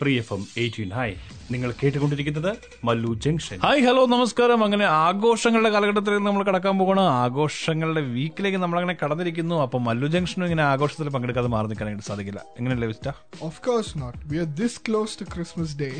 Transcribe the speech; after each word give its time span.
Free 0.00 0.12
F 0.18 0.32
M 0.32 0.42
eighteen 0.56 0.90
hi 0.92 1.14
നിങ്ങൾ 1.52 1.70
കേട്ടുകൊണ്ടിരിക്കുന്നത് 1.80 2.50
Mallu 2.86 3.10
junction. 3.24 3.58
Hi 3.64 3.82
hello 3.86 4.02
നമസ്കാരം. 4.14 4.60
അങ്ങനെ 4.66 4.84
ആഘോഷങ്ങളുടെ 4.84 5.70
കാലഘട്ടത്തിലേക്ക് 5.74 6.26
നമ്മൾ 6.26 6.42
കടക്കാൻ 6.48 6.74
പോകണം 6.80 7.06
ആഘോഷങ്ങളുടെ 7.22 8.02
വീക്കിലേക്ക് 8.16 8.58
നമ്മൾ 8.64 8.78
അങ്ങനെ 8.80 8.96
കടന്നിരിക്കുന്നു. 9.02 9.56
അപ്പൊ 9.64 9.78
മല്ലു 9.86 10.08
ജംഗ്ഷനും 10.14 10.44
ഇങ്ങനെ 10.48 10.64
ആഘോഷത്തിൽ 10.72 11.10
പങ്കെടുക്കാതെ 11.14 11.50
മാറി 11.54 11.68
നിൽക്കാനായിട്ട് 11.72 12.06
സാധിക്കില്ല. 12.10 12.40
എങ്ങനെയല്ലേ 12.58 12.88
vista 12.92 13.08
of 13.48 13.60
course 13.66 13.92
not 14.02 14.18
we 14.32 14.38
are 14.44 14.48
this 14.60 14.78
close 14.88 15.16
to 15.20 15.26
Christmas 15.34 15.76
day 15.82 15.90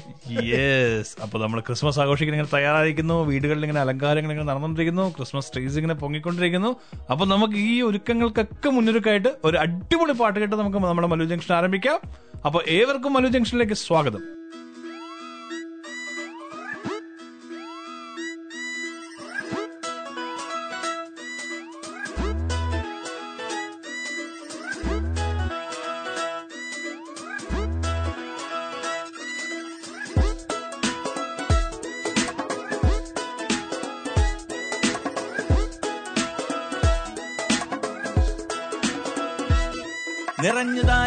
yes 0.52 1.12
അപ്പൊ 1.26 1.38
നമ്മൾ 1.44 1.60
ക്രിസ്മസ് 1.68 2.00
ആഘോഷിക്കാൻ 2.04 2.34
ഇങ്ങനെ 2.38 2.52
തയ്യാറായിരിക്കുന്നു. 2.56 3.18
വീടുകളിൽ 3.32 3.64
ഇങ്ങനെ 3.68 3.82
അലങ്കാരങ്ങൾ 3.86 4.32
ഇങ്ങനെ 4.34 4.48
നടന്നുകൊണ്ടിരിക്കുന്നു. 4.52 5.06
ക്രിസ്മസ് 5.18 5.52
ട്രീസ് 5.54 5.78
ഇങ്ങനെ 5.82 5.94
പൊങ്ങിക്കൊണ്ടിരിക്കുന്നു. 6.04 6.72
അപ്പൊ 7.12 7.26
നമുക്ക് 7.34 7.54
ഈ 7.54 7.82
ഒരുക്കങ്ങൾക്കൊക്കെ 7.90 8.68
മുന്നൊരുക്കായിട്ട് 8.78 9.32
ഒരു 9.50 9.56
അടിപൊളി 9.66 10.16
പാട്ട് 10.22 10.38
കേട്ട് 10.40 10.56
നമുക്ക് 10.62 10.80
നമ്മുടെ 10.88 11.10
മല്ലു 11.14 11.28
ജംഗ്ഷൻ 11.34 11.54
ആരംഭിക്കാം. 11.60 12.00
അപ്പൊ 12.46 12.60
ഏവർക്കും 12.80 13.12
മല്ലു 13.18 13.30
ജംഗ്ഷനിലേക്ക് 13.36 13.78
സ്വാഗതം. 13.86 14.24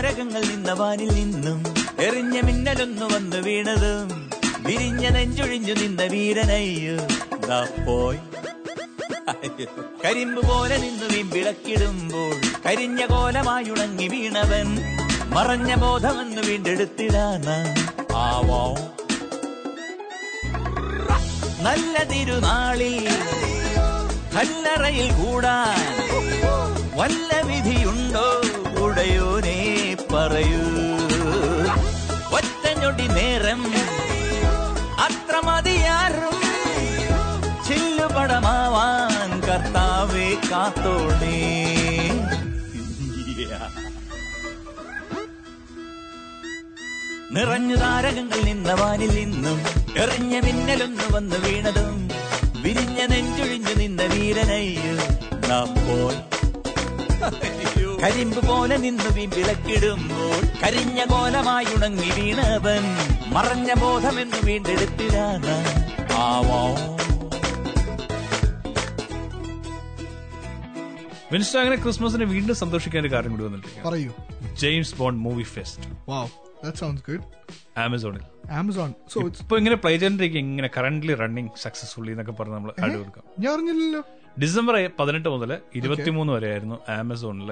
താരകങ്ങൾ 0.02 0.42
നിന്നവാനിൽ 0.42 1.10
നിന്നും 1.10 1.64
എറിഞ്ഞ 2.00 2.42
മിന്നലൊന്നു 2.42 3.06
വന്നു 3.06 3.38
വീണതും. 3.38 4.30
വിരിഞ്ഞ 4.60 5.10
നെഞ്ചൊഴിഞ്ഞു 5.10 5.74
നിന്ന 5.74 6.04
വീരനയ്യോ. 6.04 6.96
കരിമ്പ് 10.06 10.48
പോലെ 10.48 10.78
നിന്നു 10.78 11.34
വിളക്കിടുമ്പോൾ 11.34 12.36
കരിഞ്ഞ 12.66 13.06
കോലമായി 13.06 13.70
ഉണങ്ങി 13.70 14.08
വീണവൻ. 14.08 14.80
മറഞ്ഞ 15.30 15.76
ബോധമെന്ന് 15.76 16.42
വീണ്ടെടുത്തിടാന. 16.42 17.46
ആവോ. 18.16 18.78
നല്ല 21.62 22.04
തിരുനാളിൽ 22.04 23.10
കല്ലറയിൽ 24.36 25.14
കൂടാൻ 25.14 26.10
വല്ല 27.00 27.42
വിധിയുണ്ടോ? 27.42 28.41
പറയൂ. 30.22 30.64
ഒറ്റഞ്ഞൊടി 32.38 33.08
നേരം 33.08 33.62
അത്ര 34.98 35.36
മതിയാറും 35.40 36.36
ചില്ലുപടമാവാൻ 37.68 39.30
കർത്താവെ 39.40 40.28
കാത്തോണേ. 40.52 41.38
നിറഞ്ഞു 47.32 47.76
താരകങ്ങൾ 47.76 48.40
നിന്ന 48.44 48.72
വാനിൽ 48.74 49.12
നിന്നും 49.16 49.60
എറിഞ്ഞ 49.98 50.34
മിന്നലൊന്നു 50.40 51.16
വന്നു 51.16 51.38
വീണതും 51.38 51.94
വിരിഞ്ഞ 52.64 53.00
നെഞ്ചൊഴിഞ്ഞു 53.06 53.74
നിന്ന 53.74 54.04
വീരനയ്യോ 54.04 54.96
നാം 55.50 55.70
പോയി 55.86 56.20
കരിമ്പ് 58.04 58.40
പോലെ 58.50 58.78
നിന്നു 58.84 59.10
വിളക്കിടുമ്പോൾ 59.36 60.40
കരിഞ്ഞ 60.64 61.00
കോലമായി 61.12 61.68
ഉണങ്ങി 61.76 62.10
വീണവൻ 62.18 62.86
മറഞ്ഞ 63.36 63.70
ബോധമെന്ന് 63.82 64.40
വീണ്ടെടുത്തിടാന 64.48 65.46
ആവോ. 66.26 66.62
വിൻസ്റ്റ 71.34 71.58
അങ്ങനെ 71.58 71.78
ക്രിസ്മസിനെ 71.84 72.26
വീണ്ടും 72.26 72.56
സന്തോഷിക്കാൻ 72.62 73.02
ഒരു 73.06 73.12
കാര്യം 73.14 73.32
കൂടി 73.34 73.44
വന്നിട്ടില്ല 73.48 73.84
പറയൂ. 73.88 74.12
James 74.64 74.96
Bond 75.00 75.22
movie 75.28 75.46
fest. 75.56 75.88
Wow 76.10 76.32
that 76.64 76.76
sounds 76.82 77.02
good. 77.10 77.22
ആമസോണിൽ. 77.84 78.24
ആമസോൺ 78.60 78.90
So 79.14 79.20
it's 79.28 79.40
ഇപ്പൊ 79.44 79.56
ഇങ്ങനെ 79.62 79.78
പ്ലേ 79.84 79.94
ചെയ്തിരിക്കും 80.02 80.40
ഇങ്ങനെ 80.40 80.70
കറന്റ് 80.78 81.14
റണ്ണിങ് 81.22 81.52
സക്സസ്ഫുള്ളി 81.66 82.12
എന്നൊക്കെ 82.16 82.34
പറഞ്ഞ് 82.40 82.56
നമ്മൾ 82.58 82.72
ആഡ് 82.84 82.98
കൊടുക്കാം 82.98 83.24
ഞാൻ 83.44 83.52
അറിഞ്ഞില്ലല്ലോ. 83.54 84.02
ഡിസംബർ 84.40 84.76
പതിനെട്ട് 85.00 85.30
മുതൽ 85.30 85.52
ഇരുപത്തിമൂന്ന് 85.76 86.34
വരെയായിരുന്നു 86.34 86.78
ആമസോണിൽ 86.90 87.52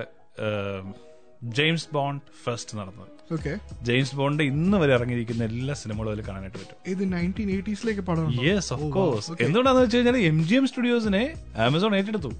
ജെയിംസ് 1.57 1.88
ബോണ്ട് 1.94 2.25
ഫസ്റ്റ് 2.44 2.78
നടന്നത്. 2.78 3.12
ഓക്കെ 3.34 3.51
ജെയിംസ് 3.88 4.16
ബോണ്ട് 4.16 4.44
ഇന്ന് 4.44 4.78
വരെ 4.78 4.94
ഇറങ്ങിയിരിക്കുന്ന 4.94 5.44
എല്ലാ 5.44 5.73
സിനിമകളും 5.73 6.12
അതിൽ 6.12 6.25
കാണാനായിട്ട് 6.28 6.57
പറ്റും. 6.57 6.78
ഇത് 6.94 7.13
നയന്റീൻ 7.13 7.50
എയ്റ്റീസിലേക്ക് 7.56 8.01
പടം 8.01 8.31
യെസ് 8.47 8.73
ഓഫ് 8.73 8.90
കോഴ്സ് 8.97 9.31
എന്തുകൊണ്ടാന്ന് 9.45 9.81
വെച്ച് 9.81 9.97
കഴിഞ്ഞാൽ 9.97 10.17
എം 10.17 10.44
ജി 10.50 10.56
എം 10.56 10.67
സ്റ്റുഡിയോസിനെ 10.67 11.23
ആമസോൺ 11.67 11.95
ഏറ്റെടുത്തു. 11.95 12.31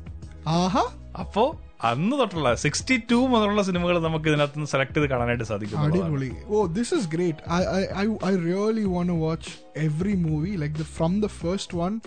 ആഹാ. 0.48 0.84
അപ്പോ 1.20 1.44
അന്ന് 1.92 2.16
തൊട്ടുള്ള 2.20 2.56
സിക്സ്റ്റി 2.56 2.96
ടു 3.12 3.16
മുതലുള്ള 3.16 3.62
സിനിമകൾ 3.62 4.00
നമുക്ക് 4.00 4.28
ഇതിനകത്ത് 4.30 4.58
നിന്ന് 4.58 4.70
സെലക്ട് 4.72 4.96
ചെയ്ത് 4.96 5.10
കാണാനായിട്ട് 5.10 5.44
സാധിക്കും 5.44 5.80
അടിപൊളി. 5.80 6.32
ഓ 6.48 6.66
this 6.78 6.94
is 6.96 7.08
great 7.08 7.52
I 7.52 7.62
I 8.04 8.06
I 8.32 8.34
really 8.48 8.84
want 8.84 9.14
watch 9.14 9.52
every 9.78 10.14
movie 10.14 10.50
like 10.50 10.88
from 10.98 11.22
the 11.22 11.26
first 11.26 11.78
one 11.78 12.02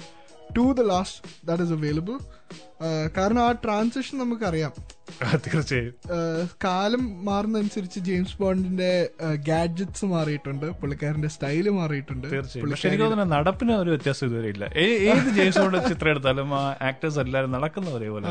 to 0.57 0.73
the 0.73 0.81
last 0.81 1.47
that 1.47 1.63
is 1.63 1.73
available 1.73 2.17
കാരണം 3.17 3.41
ആ 3.45 3.53
ട്രാൻസിഷൻ 3.53 4.19
നമുക്കറിയാം. 4.19 4.73
തീർച്ചയായും. 5.47 5.95
Uh, 6.17 6.43
കാലം 6.65 7.25
മാറുന്നതനുസരിച്ച് 7.25 8.01
ജെയിംസ് 8.01 8.37
ബോണ്ടിന്റെ 8.41 9.11
ഗാഡ്ജറ്റ്സ് 9.49 10.05
മാറിയിട്ടുണ്ട്. 10.05 10.67
പുള്ളിക്കാരന്റെ 10.67 11.29
സ്റ്റൈൽ 11.29 11.69
മാറിയിട്ടുണ്ട്. 11.69 12.27
തീർച്ചയായും. 12.33 13.29
നടപ്പിന് 13.29 13.73
ഒരു 13.73 13.91
വ്യത്യാസം 13.91 14.27
ഇതുവരെ 14.27 14.49
ഇല്ല. 14.49 14.65
ഏത് 14.87 15.31
ജെയിംസ് 15.39 15.59
ബോണ്ട് 15.59 15.89
ചിത്രം 15.89 16.11
എടുത്താലും 16.11 16.55
ആ 16.61 16.77
ആക്ടേഴ്സ് 16.83 17.19
എല്ലാവരും 17.19 17.53
നടക്കുന്ന 17.53 17.91
ഒരേപോലെ 17.91 18.29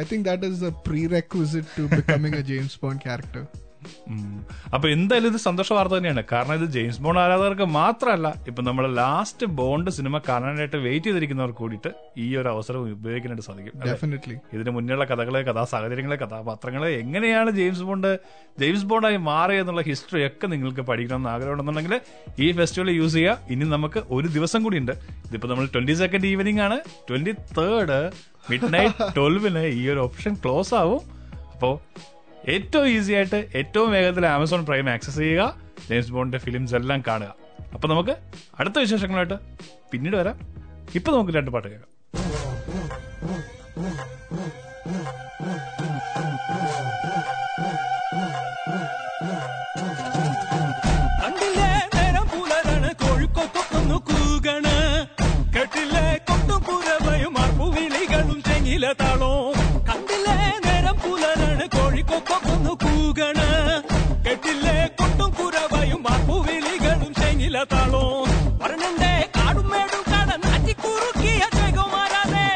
I 0.00 0.04
think 0.12 0.24
that 0.28 0.46
is 0.46 0.64
a 0.64 0.72
prerequisite 1.06 1.68
to 1.78 1.82
becoming 1.96 2.34
a 2.34 2.40
James 2.40 2.78
Bond 2.82 3.02
character. 3.02 3.44
അപ്പൊ 4.74 4.86
എന്തായാലും 4.94 5.28
ഇത് 5.32 5.38
സന്തോഷ 5.46 5.68
വാർത്ത 5.76 5.94
തന്നെയാണ്. 5.96 6.22
കാരണം 6.32 6.54
ഇത് 6.60 6.66
ജെയിംസ് 6.76 7.00
ബോണ്ട് 7.04 7.20
ആരാധകർക്ക് 7.24 7.66
മാത്രമല്ല 7.78 8.28
ഇപ്പൊ 8.50 8.62
നമ്മൾ 8.68 8.84
ലാസ്റ്റ് 9.00 9.46
ബോണ്ട് 9.60 9.90
സിനിമ 9.98 10.20
കാണാനായിട്ട് 10.28 10.78
വെയിറ്റ് 10.86 11.06
ചെയ്തിരിക്കുന്നവർ 11.08 11.52
കൂടിയിട്ട് 11.60 11.92
ഈ 12.24 12.28
ഒരു 12.40 12.48
അവസരം 12.54 12.80
ഉപയോഗിക്കാനായിട്ട് 12.96 13.46
സാധിക്കും? 13.48 13.74
ഡെഫിനറ്റ്ലി 13.86 14.36
ഇതിന് 14.56 14.72
മുന്നിലുള്ള 14.76 15.06
കഥകളെ 15.12 15.42
കഥാ 15.50 15.64
സാഹചര്യങ്ങളെ 15.72 16.18
കഥാപാത്രങ്ങളെ 16.24 16.90
എങ്ങനെയാണ് 17.02 17.52
ജെയിംസ് 17.60 17.86
ബോണ്ട് 17.90 18.10
ജെയിംസ് 18.62 18.86
ബോണ്ടായി 18.92 19.18
മാറിയെന്നുള്ള 19.30 19.84
ഹിസ്റ്ററി 19.90 20.22
ഒക്കെ 20.28 20.46
നിങ്ങൾക്ക് 20.54 20.84
പഠിക്കണമെന്ന് 20.90 21.30
ആഗ്രഹമുണ്ടെന്നുണ്ടെങ്കിൽ 21.34 21.96
ഈ 22.44 22.48
ഫെസ്റ്റിവൽ 22.60 22.90
യൂസ് 23.00 23.16
ചെയ്യുക 23.18 23.52
ഇനി 23.54 23.66
നമുക്ക് 23.76 24.02
ഒരു 24.16 24.28
ദിവസം 24.36 24.62
കൂടി 24.66 24.78
ഉണ്ട് 24.82 24.94
ഇതിപ്പോ 25.28 25.48
നമ്മൾ 25.52 25.66
ട്വന്റി 25.74 25.94
സെക്കൻഡ് 26.02 26.28
ഈവനിങ് 26.32 26.62
ആണ്. 26.66 26.78
ട്വന്റി 27.08 27.32
തേർഡ് 27.58 27.98
മിഡ് 28.50 28.68
നൈറ്റ് 28.74 29.06
ട്വൽവിന് 29.16 29.64
ഈ 29.80 29.82
ഒരു 29.92 30.00
ഓപ്ഷൻ 30.06 30.32
ക്ലോസ് 30.44 30.72
ആവും. 30.80 31.02
അപ്പോ 31.54 31.70
ഏറ്റവും 32.48 32.88
ഈസി 32.88 33.12
ആയിട്ട് 33.12 33.48
ഏറ്റവും 33.54 33.90
വേഗത്തിൽ 33.90 34.26
ആമസോൺ 34.26 34.66
പ്രൈം 34.66 34.90
ആക്സസ് 34.90 35.16
ചെയ്യുക 35.16 35.56
ജെയിംസ് 35.88 36.12
ബോണ്ടിന്റെ 36.12 36.38
ഫിലിംസ് 36.38 36.74
എല്ലാം 36.74 37.02
കാണുക. 37.06 37.34
അപ്പൊ 37.74 37.88
നമുക്ക് 37.88 38.16
അടുത്ത 38.58 38.78
വിശേഷങ്ങളായിട്ട് 38.78 39.34
പിന്നീട് 39.92 40.16
വരാം. 40.16 40.38
ഇപ്പൊ 40.94 41.12
നമുക്ക് 41.12 41.32
രണ്ട് 41.32 41.50
പാട്ട് 41.50 41.68
കേൾക്കാം. 41.68 41.90
മുത്തുകണ് 63.16 63.48
കെട്ടില്ലേ 64.24 64.76
കൊട്ടും 64.98 65.28
കുരവയും 65.36 66.00
വാക്കുവിളികളും 66.06 67.12
ശനില 67.18 67.56
താളവും. 67.72 68.30
വരണണ്ടേ 68.62 69.12
കാടും 69.36 69.66
മേടും 69.72 70.02
കടന്ന് 70.08 70.50
അറ്റിക്കുറുക്കിയ 70.54 71.42
ജഗമാരാതെ 71.56 72.46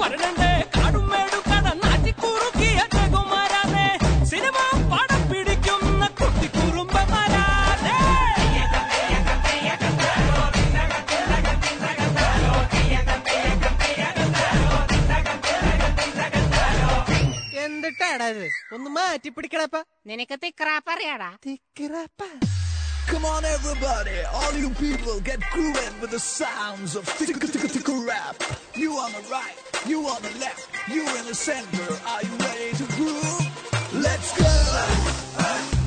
വരണണ്ടേ 0.00 0.50
കാടും 0.76 1.06
മേടും 1.12 1.42
കടന്ന് 1.50 1.86
അറ്റിക്കുറുക്കിയ 1.92 2.78
ജഗമാരാതെ 2.96 3.86
സിനിമ 4.30 4.56
പടം 4.92 5.22
പിടിക്കുന്ന 5.30 6.02
കുട്ടിക്കുറുമ്പമാരാതെ 6.20 7.96
എന്തിട്ടാടാ 17.62 18.28
ഇത്? 18.34 18.48
ഒന്ന് 18.78 18.90
മാറ്റി 18.96 19.30
പിടിക്കണപ്പ 19.36 19.76
നിനക്ക് 20.08 20.38
തിക്രാപ്പ് 20.44 20.92
അറിയാടാ 20.94 21.30
Come 23.10 23.24
on, 23.34 23.44
everybody, 23.56 24.16
all 24.38 24.56
you 24.62 24.70
people, 24.80 25.14
get 25.28 25.40
grooving 25.52 25.94
with 26.02 26.10
the 26.16 26.20
sounds 26.24 26.92
of 26.98 27.04
tick 27.20 27.38
tick 27.44 27.64
tick 27.76 27.88
rap. 28.08 28.36
You 28.82 28.90
on 29.04 29.12
the 29.16 29.24
right, 29.36 29.58
you 29.92 30.00
on 30.14 30.20
the 30.26 30.34
left, 30.44 30.68
you 30.96 31.04
in 31.20 31.24
the 31.30 31.38
center. 31.48 31.88
Are 32.12 32.22
you 32.28 32.36
ready 32.46 32.70
to 32.82 32.86
groove? 32.98 33.42
Let's 34.06 34.30
go. 34.42 35.77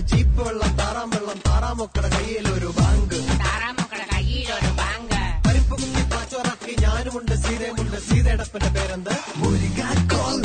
Jeep 0.00 0.48
വെള്ളം 0.48 0.76
താറാം 0.76 1.10
വെള്ളം 1.10 1.40
താറാമൊക്കട 1.48 2.14
കയ്യിലൊരു 2.14 2.74
bank. 2.78 3.14
താറാമക്കളുടെ 3.44 4.06
കയ്യിലൊരു 4.14 4.70
bank. 4.80 5.46
പരിപ്പ് 5.46 5.70
കുത്തി 5.70 6.12
പാച്ചോറാക്കി 6.12 6.76
ഞാനുമുണ്ട് 6.80 7.34
സീതയുമുണ്ട്. 7.34 8.08
സീതയടപ്പന്റെ 8.08 8.68
പേരെന്ത്? 8.68 9.10
മുരിങ്ങാക്കോല? 9.36 10.42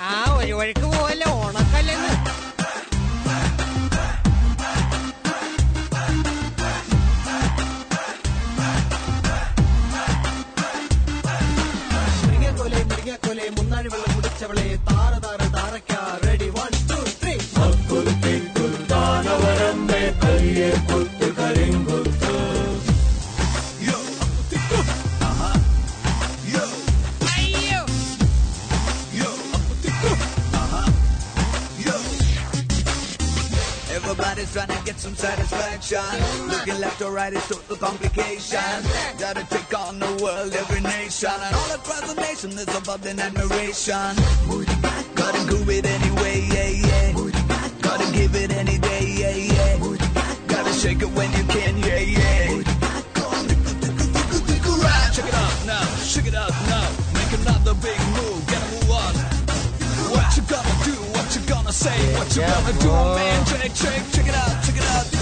ആ 0.00 0.36
ഒരു 0.38 0.52
വഴിക്ക് 0.52 0.80
പോവല്ലേ 0.80 1.05
left 36.86 37.02
or 37.02 37.10
right 37.10 37.32
is 37.32 37.46
total 37.48 37.76
complication. 37.76 38.70
Gotta 39.18 39.44
take 39.50 39.72
on 39.76 39.98
the 39.98 40.12
world, 40.22 40.52
every 40.54 40.80
nation, 40.80 41.38
and 41.46 41.54
all 41.60 41.72
across 41.74 42.04
the 42.12 42.20
nation. 42.20 42.50
There's 42.54 42.74
a 42.78 42.80
bubbling 42.80 43.18
admiration. 43.18 44.10
Gotta 45.20 45.40
groove 45.48 45.70
it 45.70 45.86
anyway, 45.96 46.36
yeah, 46.54 46.70
yeah. 46.86 47.06
Gotta 47.86 48.06
give 48.12 48.34
it 48.36 48.50
any 48.52 48.78
day, 48.78 49.04
yeah, 49.20 49.36
yeah. 49.52 49.72
Gotta 50.46 50.72
shake 50.72 51.02
it 51.02 51.10
when 51.18 51.30
you 51.36 51.44
can, 51.54 51.74
yeah, 51.88 52.02
yeah. 52.18 52.62
Check 55.16 55.28
it 55.32 55.34
out 55.34 55.56
now, 55.66 55.86
shake 56.12 56.28
it 56.30 56.34
out 56.34 56.54
now. 56.70 56.86
Make 57.18 57.32
another 57.40 57.74
big 57.86 58.00
move, 58.16 58.40
get 58.46 58.62
a 58.62 58.68
move 58.74 58.90
on. 59.02 59.14
What 60.14 60.28
you 60.36 60.42
gonna 60.54 60.76
do? 60.84 60.96
What 61.16 61.28
you 61.34 61.42
gonna 61.52 61.72
say? 61.72 61.98
What 62.18 62.28
you 62.36 62.42
gonna 62.42 62.72
do, 62.78 62.92
man? 63.18 63.46
Check, 63.46 63.74
check, 63.74 64.02
check 64.12 64.28
it 64.28 64.34
out, 64.34 64.64
check 64.64 64.76
it 64.76 64.88
out. 64.94 65.15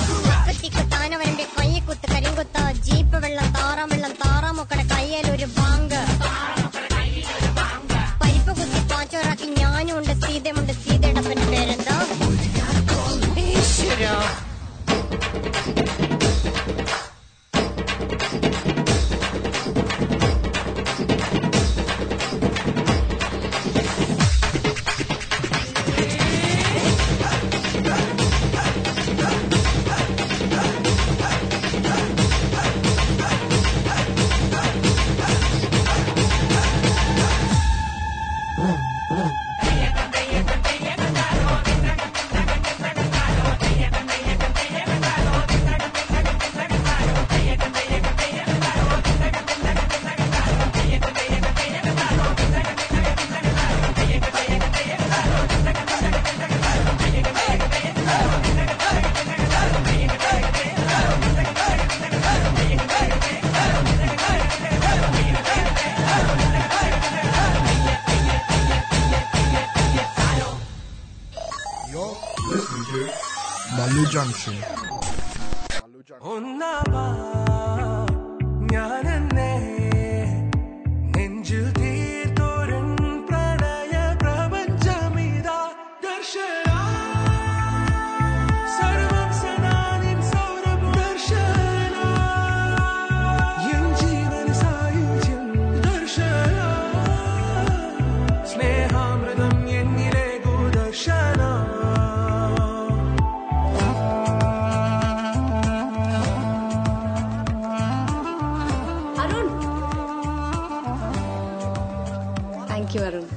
Thank 112.94 113.12
you, 113.12 113.18
Arun. 113.18 113.28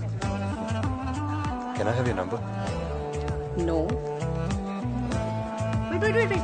Can 1.75 1.87
I 1.87 1.91
have 1.91 2.05
your 2.05 2.15
number? 2.15 2.37
No. 3.59 3.85
Wait, 5.89 5.99
wait, 5.99 6.15
wait, 6.15 6.29
wait. 6.29 6.43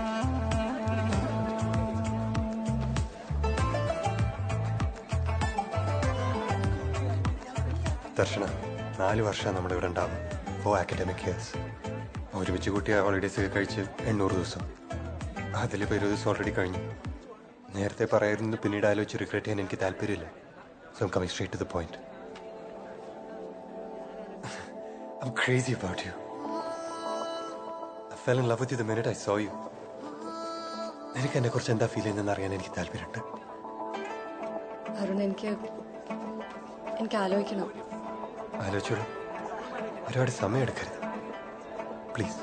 ദർശന 8.16 8.44
നാല് 9.00 9.22
വർഷം 9.22 9.56
നമ്മുടെ 9.56 9.76
ഇവിടെ 9.76 9.88
ഉണ്ടാവും 9.88 10.16
four 10.62 10.76
academic 10.80 11.24
years 11.26 11.52
ഒരുമിച്ച് 12.40 12.70
കൂട്ടിയ 12.70 12.96
holidays 13.00 13.40
ഒക്കെ 13.42 13.52
കഴിച്ച് 13.56 13.82
എണ്ണൂറ് 14.12 14.34
ദിവസം 14.34 14.64
അതിലിപ്പോൾ 15.62 15.98
ഇരുപത് 15.98 16.14
ദിവസം 16.14 16.30
ഓൾറെഡി 16.32 16.54
കഴിഞ്ഞു 16.58 16.82
നേരത്തെ 17.76 18.08
പറയായിരുന്നു 18.14 18.60
പിന്നീട് 18.66 18.88
ആലോചിച്ച് 18.92 19.22
റിഗ്രറ്റ് 19.24 19.48
ചെയ്യാൻ 19.48 19.64
എനിക്ക് 19.66 19.80
താല്പര്യമില്ല 19.86 20.28
so 20.98 21.12
coming 21.16 21.34
straight 21.36 21.56
to 21.56 21.62
the 21.64 21.68
point 21.76 22.00
I'm 25.24 25.32
crazy 25.32 25.74
about 25.76 26.00
you. 26.06 26.14
I 28.14 28.16
fell 28.24 28.40
in 28.40 28.48
love 28.50 28.60
with 28.62 28.72
you 28.74 28.78
the 28.80 28.88
minute 28.90 29.08
I 29.12 29.16
saw 29.26 29.36
you. 29.44 29.54
നിനക്ക് 31.16 31.38
എന്നെ 31.40 31.50
കുറിച്ച് 31.54 31.72
എന്താ 31.74 31.88
ഫീൽ 31.94 32.04
ചെയ്യുന്നതെന്ന് 32.04 32.34
അറിയാൻ 32.34 32.52
എനിക്ക് 32.58 32.74
താല്പര്യമുണ്ട്. 32.78 33.20
അരുൺ 35.02 35.20
എനിക്ക് 35.28 35.50
എനിക്ക് 37.00 37.18
ആലോചിക്കണം. 37.24 37.70
ആലോചിച്ചോളൂ. 38.66 39.06
ഒരുപാട് 40.10 40.32
സമയം 40.42 40.64
എടുക്കരുത്. 40.66 41.00
പ്ലീസ് 42.16 42.42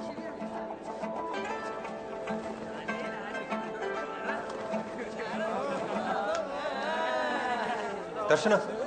ദർശന. 8.33 8.80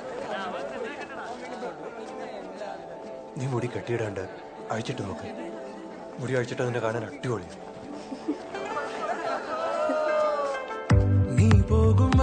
നീ 3.38 3.46
മുടി 3.46 3.66
കെട്ടിയിടാണ്ട് 3.66 4.20
അഴിച്ചിട്ട് 4.70 5.02
നോക്ക്. 5.02 5.28
മുടി 6.20 6.32
അഴിച്ചിട്ട് 6.32 6.62
അതിന്റെ 6.62 6.80
കാണാൻ 6.80 7.04
അടിപൊളി. 7.04 7.48
നീ 11.36 11.48
പോകും 11.70 12.13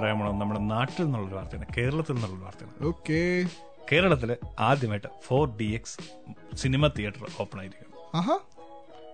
പറയാൻ 0.00 0.18
പോണത് 0.18 0.40
നമ്മുടെ 0.40 0.60
നാട്ടിൽ 0.60 1.02
നിന്നുള്ള 1.02 1.34
വാർത്തയാണ് 1.34 1.66
കേരളത്തിൽ 1.78 2.12
നിന്നുള്ള 2.12 2.44
വാർത്തയാണ്. 2.44 2.86
ഓക്കെ. 2.86 3.20
കേരളത്തിൽ 3.92 4.36
ആദ്യമായിട്ട് 4.60 5.08
ഫോർ 5.26 5.56
ഡി 5.56 5.64
എക്സ് 5.64 5.96
സിനിമ 6.56 6.86
തിയേറ്റർ 6.86 7.26
ഓപ്പൺ 7.40 7.58
ആയിരിക്കും 7.58 7.90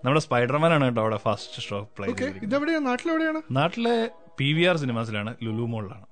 നമ്മുടെ 0.04 0.20
സ്പൈഡർമാൻ 0.20 0.72
ആണ് 0.72 0.84
കേട്ടോ 0.84 1.00
അവിടെ 1.00 1.16
ഫസ്റ്റ് 1.16 1.62
ഷോ 1.62 1.88
പ്ലേ 1.98 2.78
നാട്ടിലെവിടെയാണ്? 2.78 3.42
നാട്ടിലെ 3.50 4.10
പി 4.38 4.52
വി 4.52 4.62
ആർ 4.62 4.76
സിനിമാസിലാണ് 4.76 5.34
ലുലു 5.42 5.62
മോളിലാണ്. 5.62 6.06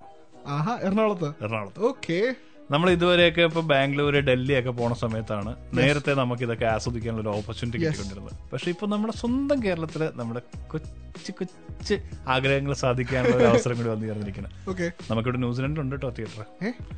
എറണാകുളത്ത്. 0.83 1.29
എറണാകുളത്ത്. 1.45 1.81
ഓക്കെ. 1.81 2.35
നമ്മൾ 2.73 2.89
ഇതുവരെയൊക്കെ 2.91 3.43
ഇപ്പൊ 3.49 3.61
ബാംഗ്ലൂര് 3.71 4.21
ഡൽഹി 4.29 4.55
ഒക്കെ 4.59 4.73
പോണ 4.79 4.93
സമയത്താണ് 5.01 5.51
നേരത്തെ 5.79 6.13
നമുക്ക് 6.21 6.43
ഇതൊക്കെ 6.47 6.67
ആസ്വദിക്കാനുള്ള 6.75 7.23
ഒരു 7.25 7.31
ഓപ്പർച്യൂണിറ്റി. 7.39 7.79
കിട്ടിക്കൊണ്ടിരുന്നത്. 7.83 8.37
പക്ഷെ 8.53 8.69
ഇപ്പൊ 8.75 8.87
നമ്മുടെ 8.93 9.15
സ്വന്തം 9.23 9.59
കേരളത്തിൽ 9.67 10.03
നമ്മുടെ 10.21 10.41
കൊച്ചു 10.73 11.33
കൊച്ചു 11.39 11.97
ആഗ്രഹങ്ങൾ 12.35 12.73
സാധിക്കാനുള്ള 12.83 13.37
ഒരു 13.41 13.49
അവസരം 13.51 13.77
കൂടി 13.79 13.91
വന്നു 13.93 14.07
ചേർന്നിരിക്കുന്നത് 14.11 14.55
ഓക്കെ 14.73 14.87
നമുക്കിവിടെ 15.11 15.41
ന്യൂസിലൻഡിലുണ്ട് 15.45 15.95
കേട്ടോ 15.97 16.11
തിയേറ്റർ 16.19 16.43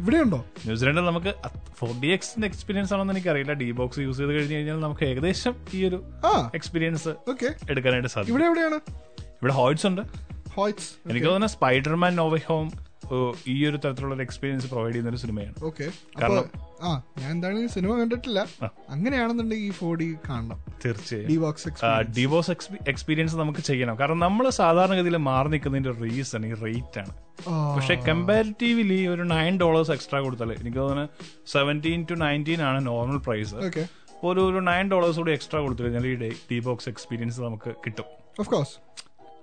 ഇവിടെ 0.02 0.20
ഉണ്ടോ 0.26 0.40
ന്യൂസിലൻഡിൽ 0.68 1.06
നമുക്ക് 1.10 1.32
ഫോർ 1.80 1.92
ഡി 2.02 2.10
എക്സിന്റെ 2.18 2.46
എക്സ്പീരിയൻസ് 2.52 2.94
ആണെന്ന് 2.96 3.14
എനിക്കറിയില്ല. 3.16 3.54
ഡി 3.62 3.68
ബോക്സ് 3.80 4.06
യൂസ് 4.06 4.18
ചെയ്ത് 4.22 4.32
കഴിഞ്ഞ് 4.36 4.56
കഴിഞ്ഞാൽ 4.58 4.80
നമുക്ക് 4.86 5.04
ഏകദേശം 5.10 5.54
ഈ 5.74 5.82
ഒരു 5.88 6.00
എക്സ്പീരിയൻസ് 6.60 7.12
എടുക്കാനായിട്ട് 7.72 8.10
സാധിക്കും. 8.14 8.34
ഇവിടെ 8.34 8.46
എവിടെയാണ്? 8.50 8.80
ഇവിടെ 9.40 9.54
ഹോയ്റ്റ്സ് 9.60 9.88
ഉണ്ട്. 9.92 10.02
എനിക്ക് 11.10 11.26
തോന്നുന്നത് 11.26 11.54
സ്പൈഡർമാൻ 11.56 12.12
നോവേ 12.22 12.40
ഹോം 12.50 12.66
ഈ 13.46 13.66
ഒരു 13.66 13.76
തരത്തിലുള്ള 13.76 14.14
ഒരു 14.14 14.22
എക്സ്പീരിയൻസ് 14.22 14.70
പ്രൊവൈഡ് 14.70 14.92
ചെയ്യുന്ന 14.92 15.10
ഒരു 15.10 15.16
സിനിമയാണ്. 15.16 15.64
ഓക്കെ. 15.64 15.92
കാരണം- 16.22 16.60
ആ 16.82 17.02
ഞാൻ 17.18 17.30
എന്താണ് 17.30 17.68
സിനിമ 17.68 17.98
കണ്ടിട്ടില്ല. 17.98 18.46
അങ്ങനെയാണെന്നുണ്ടെങ്കിൽ 18.90 19.64
ഈ 19.64 19.70
ഫോർ 19.70 19.96
ഡി 19.96 20.16
കാണണം. 20.28 20.64
തീർച്ചയായും. 20.84 21.30
ഡിവോഴ്സ് 22.16 22.50
എക്സ്പീരിയൻസ് 22.88 23.36
നമുക്ക് 23.36 23.60
ചെയ്യണം. 23.60 23.98
കാരണം 23.98 24.18
നമ്മൾ 24.18 24.50
സാധാരണഗതിയിൽ 24.50 25.16
മാറി 25.16 25.48
നിൽക്കുന്നതിന്റെ 25.48 26.00
റീസൺ 26.00 26.46
ഈ 26.46 26.54
റേറ്റ് 26.54 26.98
ആണ്. 26.98 27.14
പക്ഷെ 27.76 27.94
കമ്പാരിറ്റീവ്ലി 28.08 29.06
ഒരു 29.06 29.22
നയൻ 29.22 29.60
ഡോളേഴ്സ് 29.60 29.90
എക്സ്ട്രാ 29.90 30.20
കൊടുത്താൽ 30.20 30.52
എനിക്ക് 30.52 30.78
തോന്നുന്നു 30.78 31.08
സെവന്റീൻ 31.46 32.06
ടു 32.10 32.14
നയന്റീൻ 32.14 32.62
ആണ് 32.62 32.86
നോർമൽ 32.86 33.16
പ്രൈസ് 33.16 33.54
ഒരു 34.24 34.40
ഒരു 34.40 34.60
നയൻ 34.60 34.90
ഡോളേഴ്സ് 34.90 35.16
കൂടി 35.16 35.32
എക്സ്ട്രാ 35.32 35.60
കൊടുത്തു 35.60 35.82
കഴിഞ്ഞാൽ 35.82 36.06
ഈ 36.06 36.32
ഡി 36.52 36.58
ബോക്സ് 36.58 36.88
എക്സ്പീരിയൻസ് 36.88 37.40
നമുക്ക് 37.40 37.70
കിട്ടും. 37.70 38.04
ഓഫ് 38.40 38.50
കോഴ്സ് 38.50 38.86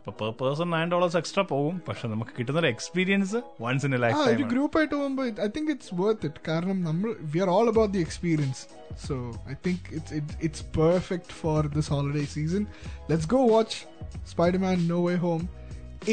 ഇപ്പൊ 0.04 0.12
per 0.20 0.32
person 0.40 0.68
nine 0.70 0.88
dollars 0.92 1.18
extra 1.20 1.44
പോകും. 1.52 1.76
പക്ഷെ 1.88 2.06
നമുക്ക് 2.08 2.32
കിട്ടുന്ന 2.38 2.60
ഒരു 2.60 2.70
എക്സ്പീരിയൻസ് 2.72 3.38
വൺസ് 3.62 3.86
ഇൻ 3.88 3.94
ലൈഫ് 4.04 4.18
ഒരു 4.32 4.46
ഗ്രൂപ്പ് 4.54 4.76
ആയിട്ട് 4.80 4.94
പോകുമ്പോൾ 4.96 5.28
I 5.46 5.50
think 5.56 5.72
it's 5.74 5.94
worth 6.02 6.26
it 6.30 6.42
കാരണം 6.48 6.78
നമ്മൾ 6.84 7.10
we 7.34 7.40
are 7.40 7.50
all 7.50 7.70
about 7.74 7.94
the 7.96 8.02
experience 8.08 8.62
so 9.06 9.16
I 9.52 9.56
think 9.68 9.88
it's 9.98 10.20
it's 10.48 10.66
perfect 10.80 11.36
for 11.42 11.70
this 11.78 11.92
holiday 11.96 12.24
season 12.36 12.66
let's 13.12 13.30
go 13.36 13.42
watch 13.54 13.78
Spiderman 14.34 14.88
no 14.88 15.00
way 15.08 15.16
home 15.26 15.42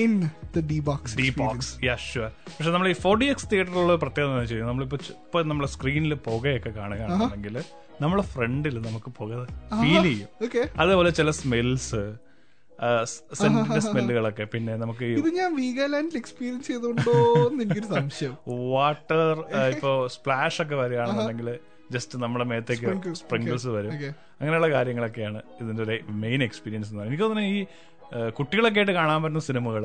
in 0.05 0.15
the 0.57 0.65
D 0.71 0.79
box 0.91 1.17
D 1.21 1.29
box 1.41 1.71
sure 2.07 2.31
പക്ഷെ 2.49 2.71
നമ്മൾ 2.71 2.89
ഈ 2.89 2.97
four 3.05 3.15
D 3.21 3.29
X 3.35 3.49
തിയേറ്ററിലുള്ള 3.53 3.95
പ്രത്യേകത 4.05 4.31
എന്ന് 4.31 4.43
വെച്ചാൽ 4.45 4.67
നമ്മളിപ്പോ 4.71 4.99
ഇപ്പൊ 5.19 5.41
നമ്മളെ 5.51 5.71
സ്ക്രീനിൽ 5.77 6.15
പുകയൊക്കെ 6.29 6.73
കാണുകയാണെന്നുണ്ടെങ്കിൽ 6.81 7.57
നമ്മളെ 8.01 8.25
ഫ്രണ്ടിൽ 8.35 8.75
നമുക്ക് 8.81 9.11
പുക 9.17 9.33
ഫീൽ 9.81 10.05
ചെയ്യും. 10.05 10.29
അതേപോലെ 10.79 11.11
ചില 11.19 11.31
സ്മെൽസ് 11.39 12.03
സെന്റിന്റെ 13.33 13.81
സ്മെല്ലുകളൊക്കെ 13.81 14.45
പിന്നെ 14.45 14.77
നമുക്ക് 14.77 15.05
ഇത് 15.15 15.29
ഞാൻ 15.35 15.51
വീഗാലാൻഡിൽ 15.57 16.17
എക്സ്പീരിയൻസ് 16.17 16.67
ചെയ്തോണ്ടോ 16.67 17.15
എന്ന് 17.49 17.65
എനിക്കൊരു 17.65 17.89
സംശയം. 17.95 18.35
വാട്ടർ 18.75 19.23
ഇപ്പോ 19.75 19.93
സ്പ്ലാഷ് 20.09 20.63
ഒക്കെ 20.63 20.75
വരികയാണെന്നുണ്ടെങ്കിൽ 20.75 21.51
ജസ്റ്റ് 21.91 22.19
നമ്മുടെ 22.19 22.45
മേത്തേക്ക് 22.45 22.91
സ്പ്രിങ്കിൾസ് 23.15 23.69
വരും. 23.69 23.93
അങ്ങനെയുള്ള 24.41 24.71
കാര്യങ്ങളൊക്കെയാണ് 24.71 25.41
ഇതിന്റെ 25.61 25.83
ഒരു 25.83 25.97
മെയിൻ 26.25 26.43
എക്സ്പീരിയൻസ് 26.43 26.91
എന്ന് 26.91 27.01
പറയുന്നത്. 27.01 27.13
എനിക്ക് 27.13 27.25
തോന്നുന്നു 27.25 27.55
ഈ 27.55 27.67
കുട്ടികളൊക്കെ 28.37 28.81
ആയിട്ട് 28.81 28.95
കാണാൻ 28.99 29.19
പറ്റുന്ന 29.23 29.43
സിനിമകൾ 29.49 29.85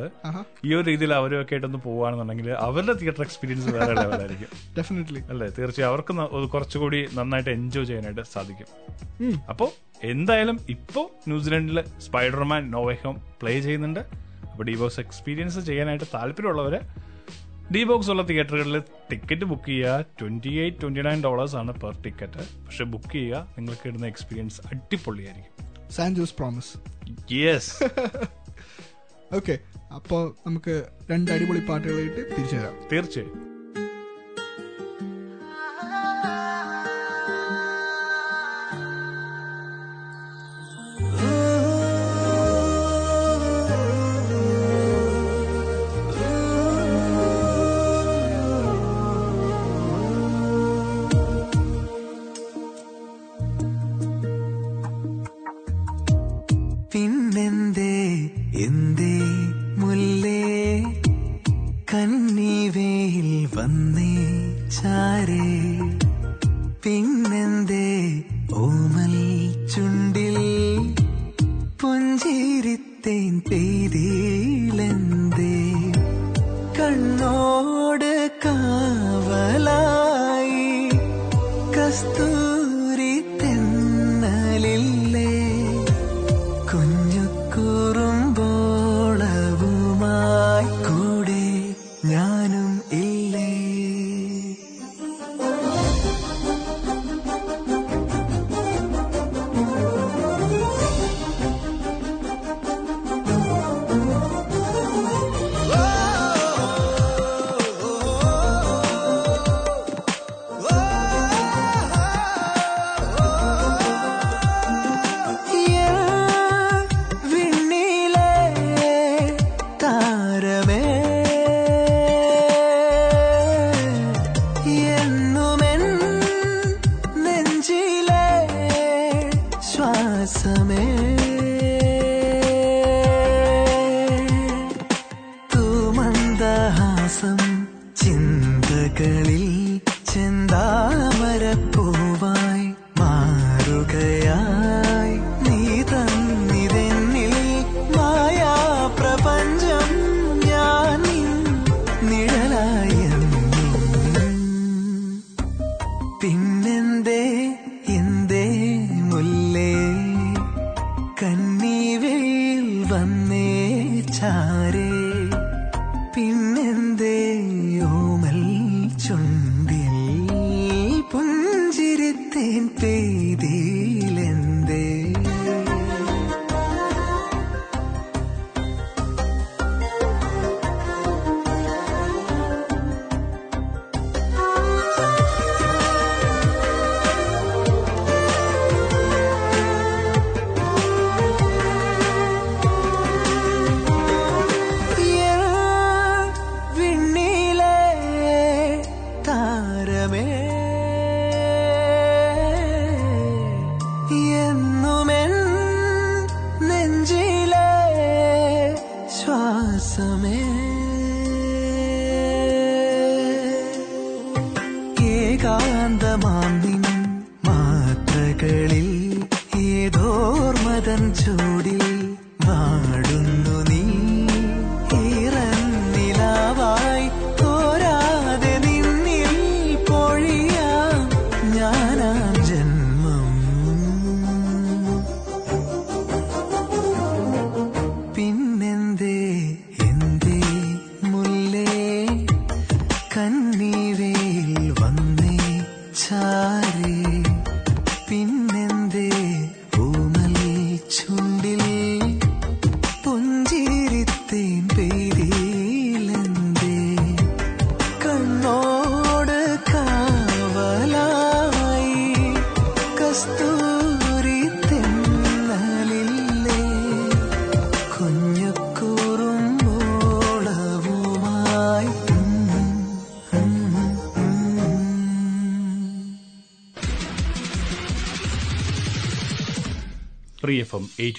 ഈ 0.67 0.69
ഒരു 0.77 0.85
രീതിയിൽ 0.89 1.11
അവരൊക്കെ 1.19 1.53
ആയിട്ടൊന്ന് 1.55 1.79
പോവുകയാണെന്നുണ്ടെങ്കിൽ 1.87 2.47
അവരുടെ 2.67 2.93
തിയേറ്റർ 3.01 3.23
എക്സ്പീരിയൻസ് 3.27 3.73
വേറെ 3.75 3.93
ലെവലായിരിക്കും 4.01 4.51
ഡെഫിനറ്റ്ലി 4.77 5.21
അല്ലേ? 5.33 5.47
തീർച്ചയായും 5.57 5.89
അവർക്ക് 5.91 6.13
കുറച്ചുകൂടി 6.53 7.01
നന്നായിട്ട് 7.17 7.51
എൻജോയ് 7.57 7.87
ചെയ്യാനായിട്ട് 7.89 8.25
സാധിക്കും. 8.35 8.69
അപ്പോൾ 9.53 9.69
എന്തായാലും 10.13 10.57
ഇപ്പോൾ 10.75 11.05
ന്യൂസിലൻഡിൽ 11.31 11.79
സ്പൈഡർമാൻ 12.05 12.63
നോവേഹം 12.75 13.15
പ്ലേ 13.41 13.53
ചെയ്യുന്നുണ്ട്. 13.67 14.01
അപ്പോൾ 14.51 14.65
ഡിബോക്സ് 14.71 14.99
എക്സ്പീരിയൻസ് 15.05 15.59
ചെയ്യാനായിട്ട് 15.69 16.07
താല്പര്യമുള്ളവര് 16.13 16.81
ഡിബോക്സ് 17.75 18.11
ഉള്ള 18.13 18.23
തിയേറ്ററുകളിൽ 18.29 18.81
ടിക്കറ്റ് 19.11 19.45
ബുക്ക് 19.51 19.69
ചെയ്യുക. 19.69 20.05
Twenty 20.19 20.51
eight 20.63 20.81
twenty 20.81 21.03
nine 21.07 21.21
dollars 21.27 21.55
ആണ് 21.61 21.71
പെർ 21.83 21.93
ടിക്കറ്റ് 22.05 22.43
പക്ഷെ 22.65 22.83
ബുക്ക് 22.93 23.11
ചെയ്യുക 23.15 23.47
നിങ്ങൾക്ക് 23.57 23.87
ഇടുന്ന 23.91 24.05
എക്സ്പീരിയൻസ് 24.13 24.59
അടിപൊളിയായിരിക്കും. 24.71 25.53
സാൻജോസ് 25.97 26.35
പ്രോമിസ് 26.41 26.71
യെസ് 27.31 27.71
ഓക്കെ 29.33 29.55
അപ്പോൾ 29.91 30.23
നമുക്ക് 30.45 30.75
രണ്ട് 31.11 31.31
അടിപൊളി 31.31 31.59
പാട്ടുകളായിട്ട് 31.59 32.21
തിരിച്ചു 32.35 32.55
തരാം 32.55 32.75
തീർച്ചയായും. 32.91 33.54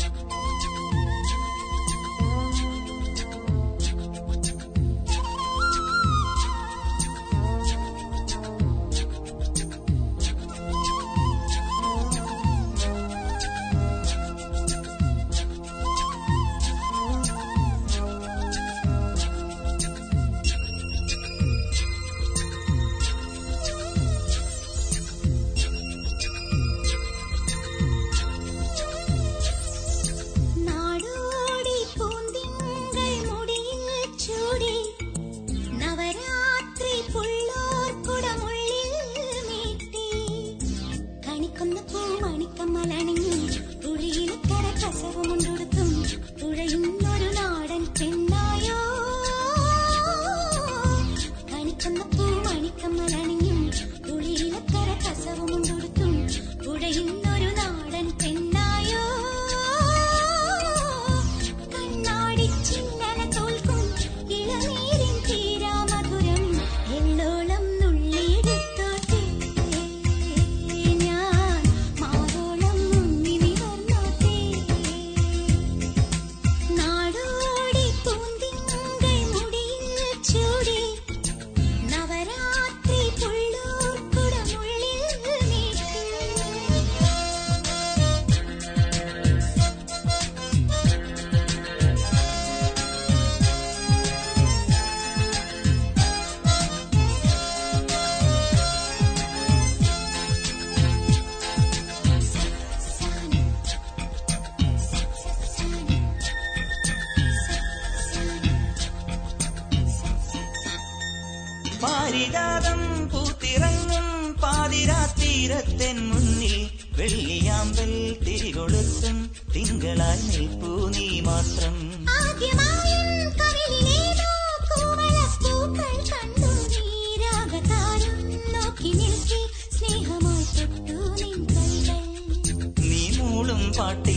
പാട്ട് 133.77 134.14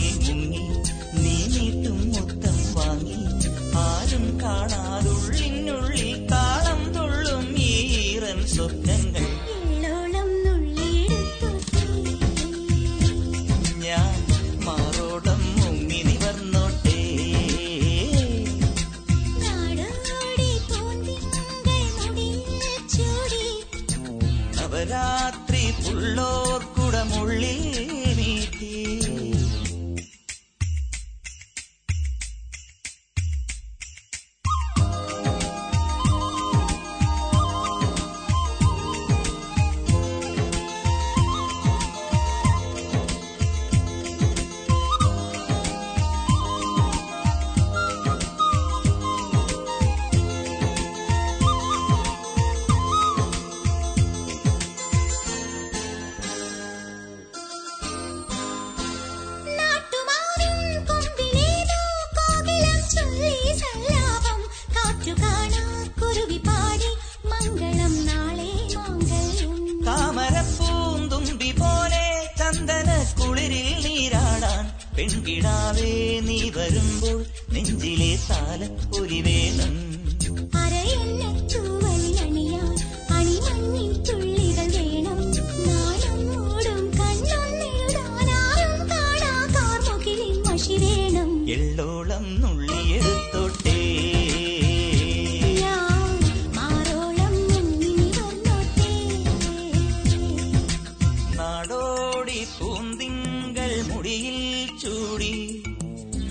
നാടോടി 101.59 102.47
പൂന്തിങ്കൾ 102.59 103.81
മുടിയിൽ 103.81 104.77
ചൂടി. 104.77 105.63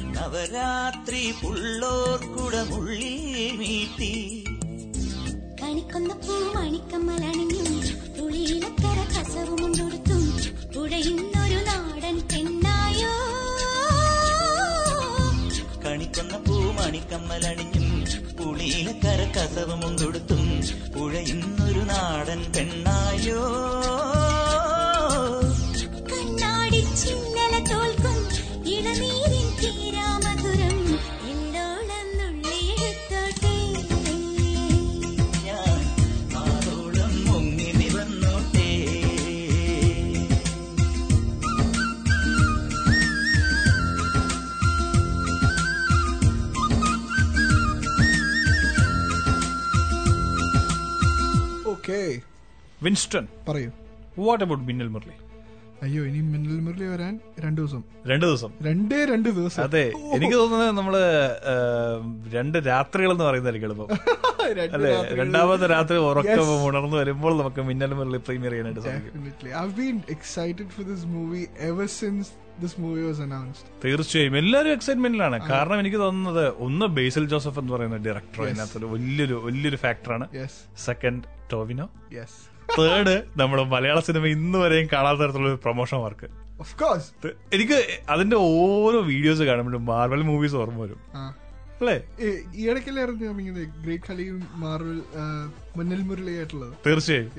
നവരാത്രി 0.05 1.35
പുള്ളോർക്കുടമുള്ളിൽ 1.43 3.57
മീട്ടി. 3.57 4.45
കണിക്കൊന്ന 5.63 6.15
പൂ 6.15 6.53
മണിക്കമ്മലണിഞ്ഞും. 6.57 7.83
തുളിയിലക്കര 8.19 9.07
കസവും 9.11 9.57
കൊടുത്തും 9.57 10.39
പുഴയുന്നൊരു 10.77 11.65
നാടൻ 11.65 12.21
പെണ്ണായോ? 12.21 13.15
കണിക്കൊന്ന 15.87 16.37
പൂ 16.37 16.55
മണിക്കമ്മലണിഞ്ഞും. 16.55 18.07
പുളിയിലക്കര 18.37 19.31
കസവമുണ്ടൊടുത്തും 19.31 20.63
പുഴയുന്നൊരു 20.99 21.79
നാടൻ 21.79 22.53
പെണ്ണായോ? 22.53 23.43
വിൻസ്റ്റൺ 52.83 53.27
പറയൂ. 53.49 53.71
വാട്ട് 54.19 54.45
അബൌട്ട് 54.45 54.65
മിന്നൽ 54.65 54.89
മുരളി 54.89 55.28
അയ്യോ 55.83 56.05
ഇനി 56.05 56.21
മിന്നൽ 56.21 56.61
മുരളി 56.61 56.85
വരാൻ 56.85 57.21
രണ്ടു 57.41 57.61
ദിവസം. 57.61 57.85
രണ്ടു 58.07 58.27
ദിവസം. 58.27 58.51
രണ്ടേ 58.63 59.05
രണ്ട് 59.05 59.29
ദിവസം. 59.29 59.63
അതെ 59.63 59.93
എനിക്ക് 60.15 60.35
തോന്നുന്നത് 60.35 60.71
നമ്മൾ 60.79 60.95
രണ്ട് 62.35 62.59
രാത്രികൾ 62.59 63.13
എന്ന് 63.13 63.25
പറയുന്നതായിരിക്കും 63.25 63.69
എളുപ്പം. 63.69 63.89
അതെ 64.49 64.69
അല്ലെ 64.73 65.15
രണ്ടാമത്തെ 65.15 65.67
രാത്രി 65.67 65.97
ഉറക്കം 65.97 66.67
ഉണർന്നു 66.67 66.97
വരുമ്പോൾ 66.97 67.39
നമുക്ക് 67.39 67.63
മിന്നൽ 67.63 67.95
മുരളി 67.95 68.17
പ്രീമിയർ 68.17 68.53
ചെയ്യാനായിട്ട് 68.53 68.81
സാധിക്കും. 68.81 69.25
This 72.63 72.79
movie 72.79 73.05
was 73.11 73.19
announced. 73.21 73.65
തീർച്ചയായും. 73.85 74.37
എല്ലാവരും 74.37 74.73
എക്സൈറ്റ്മെന്റിലാണ് 74.73 75.49
കാരണം 75.51 75.81
എനിക്ക് 75.81 75.97
തോന്നുന്നത് 75.97 76.55
ഒന്ന് 76.59 76.87
ബേസിൽ 76.87 77.29
ജോസഫ് 77.29 77.59
എന്ന് 77.59 77.73
പറയുന്ന 77.73 77.97
ഡയറക്ടർ 77.97 78.43
അതിനകത്ത് 78.43 78.61
അതിനകത്തൊരു 78.61 78.87
വലിയൊരു 78.87 79.35
വലിയൊരു 79.45 79.77
ഫാക്ടറാണ്. 79.77 80.29
സെക്കൻഡ് 80.79 81.23
ടോവിനോ. 81.53 81.91
Yes. 82.13 82.33
തേർഡ് 82.69 83.23
നമ്മുടെ 83.37 83.65
മലയാള 83.65 84.01
സിനിമ 84.01 84.27
ഇന്ന് 84.27 84.59
വരെയും 84.59 84.89
കാണാത്ത 84.93 85.19
തരത്തിലുള്ള 85.19 85.49
ഒരു 85.49 85.61
പ്രൊമോഷൻ 85.65 85.99
വർക്ക് 85.99 86.29
ഓഫ് 86.61 86.75
കോഴ്സ് 86.77 87.11
എനിക്ക് 87.53 87.79
അതിന്റെ 88.09 88.37
ഓരോ 88.37 89.01
വീഡിയോസ് 89.01 89.43
കാണുമ്പോഴും 89.43 89.85
മാർവൽ 89.85 90.23
മൂവീസ് 90.23 90.55
ഓർമ്മ 90.55 90.81
വരും. 90.83 91.01
അല്ലേ? 91.81 91.95
ഈ 92.21 92.29
ഈ 92.55 92.71
ഇടയ്ക്കല്ലായിരുന്നു 92.71 93.25
ഇറങ്ങിയത് 93.25 93.63
ഗ്രേറ്റ് 93.85 94.25
മാർവൽ 94.55 95.01
മുന്നിൽ 95.77 96.01
മുരളിയായിട്ടുള്ളത് 96.01 96.73
തീർച്ചയായും. 96.87 97.31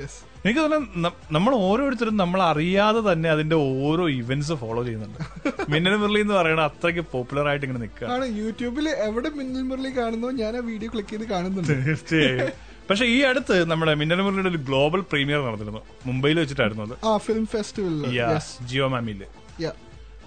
എനിക്ക് 0.45 0.59
തോന്നുന്നു 0.59 1.09
നമ്മൾ 1.31 1.55
ഓരോരുത്തരും 1.55 2.17
നമ്മൾ 2.17 2.41
അറിയാതെ 2.41 3.11
തന്നെ 3.11 3.29
അതിന്റെ 3.29 3.55
ഓരോ 3.55 4.09
ഇവന്റ്സ് 4.09 4.53
ഫോളോ 4.53 4.83
ചെയ്യുന്നുണ്ട്. 4.83 5.19
മിന്നൽ 5.73 5.95
മുരളി 5.95 6.19
എന്ന് 6.19 6.33
പറയുന്നത് 6.33 6.65
അത്രയ്ക്ക് 6.65 7.03
പോപ്പുലർ 7.11 7.47
ആയിട്ട് 7.47 7.65
ഇങ്ങനെ 7.65 7.81
നിൽക്കുക 7.81 8.29
യൂട്യൂബിൽ 8.37 8.89
എവിടെ 8.89 9.29
മിന്നൽ 9.29 9.61
മുരളി 9.61 9.91
കാണുന്നോ 9.97 10.31
ഞാൻ 10.31 10.57
ആ 10.57 10.59
വീഡിയോ 10.59 10.91
ക്ലിക്ക് 10.91 11.09
ചെയ്ത് 11.09 11.27
കാണുന്നുണ്ട്. 11.29 11.73
തീർച്ചയായും. 11.85 12.51
പക്ഷെ 12.89 13.05
ഈ 13.05 13.17
അടുത്ത് 13.21 13.55
നമ്മുടെ 13.71 13.93
മിന്നൽ 13.95 14.21
മുരളിയുടെ 14.21 14.49
ഒരു 14.49 14.57
ഗ്ലോബൽ 14.57 15.01
പ്രീമിയർ 15.01 15.39
നടന്നിരുന്നു. 15.47 15.81
മുംബൈയിൽ 16.05 16.39
വെച്ചിട്ടായിരുന്നു 16.39 16.83
അത്. 16.83 17.05
ആ 17.05 17.17
ഫിലിം 17.17 17.45
ഫെസ്റ്റിവലിൽ 17.45 18.15
യെസ് 18.19 18.63
ജിയോ 18.63 18.87
മാമിയിൽ. 18.87 19.21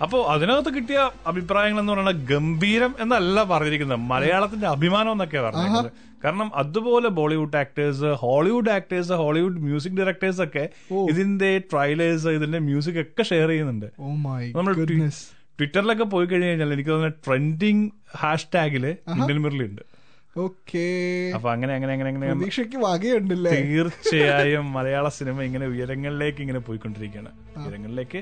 അപ്പോ 0.02 0.18
അതിനകത്ത് 0.24 0.70
കിട്ടിയ 0.74 1.10
അഭിപ്രായങ്ങൾ 1.26 1.80
എന്ന് 1.80 1.92
പറയുന്നത് 1.92 2.20
ഗംഭീരം 2.28 2.94
എന്നല്ല 3.00 3.44
പറഞ്ഞിരിക്കുന്നത്. 3.44 4.00
മലയാളത്തിന്റെ 4.12 4.66
അഭിമാനം 4.66 5.12
എന്നൊക്കെയാണ് 5.12 5.46
പറഞ്ഞിരിക്കുന്നത്. 5.46 5.92
കാരണം 6.24 6.48
അതുപോലെ 6.54 7.08
Bollywood 7.08 7.56
actors 7.56 8.10
Hollywood 8.22 8.70
actors 8.70 9.12
Hollywood 9.12 9.60
music 9.60 9.92
directors 9.92 10.42
ഒക്കെ 10.42 10.68
ഇതിന്റെ 11.10 11.58
ട്രൈലേഴ്സ് 11.58 12.28
ഇതിന്റെ 12.28 12.58
മ്യൂസിക് 12.58 13.00
ഒക്കെ 13.00 13.22
ഷെയർ 13.22 13.48
ചെയ്യുന്നുണ്ട്. 13.48 13.86
മൈ 14.00 14.52
നമ്മൾ 14.52 14.74
ട്വിറ്ററിലൊക്കെ 15.58 16.04
പോയി 16.04 16.26
കഴിഞ്ഞു 16.26 16.48
കഴിഞ്ഞാൽ 16.48 16.72
എനിക്ക് 16.72 16.90
തോന്നുന്നത് 16.90 17.18
ട്രെൻഡിങ് 17.26 17.90
ഹാഷ്ടാഗിൽ 18.16 18.96
മിന്നൽ 19.08 19.38
മുരളി 19.38 19.64
ഉണ്ട്. 19.64 19.82
അപ്പൊ 21.36 21.48
അങ്ങനെ 21.54 21.72
അങ്ങനെ 21.76 21.92
അങ്ങനെ 21.94 22.08
അങ്ങനെ 22.10 22.26
പ്രതീക്ഷയ്ക്ക് 22.30 22.78
വകയുണ്ടല്ലേ? 22.84 23.50
തീർച്ചയായും 23.64 24.66
മലയാള 24.76 25.06
സിനിമ 25.16 25.42
ഇങ്ങനെ 25.48 25.66
ഉയരങ്ങളിലേക്ക് 25.72 26.40
ഇങ്ങനെ 26.44 26.60
പോയിക്കൊണ്ടിരിക്കുകയാണ്. 26.68 27.30
ഉയരങ്ങളിലേക്ക് 27.58 28.20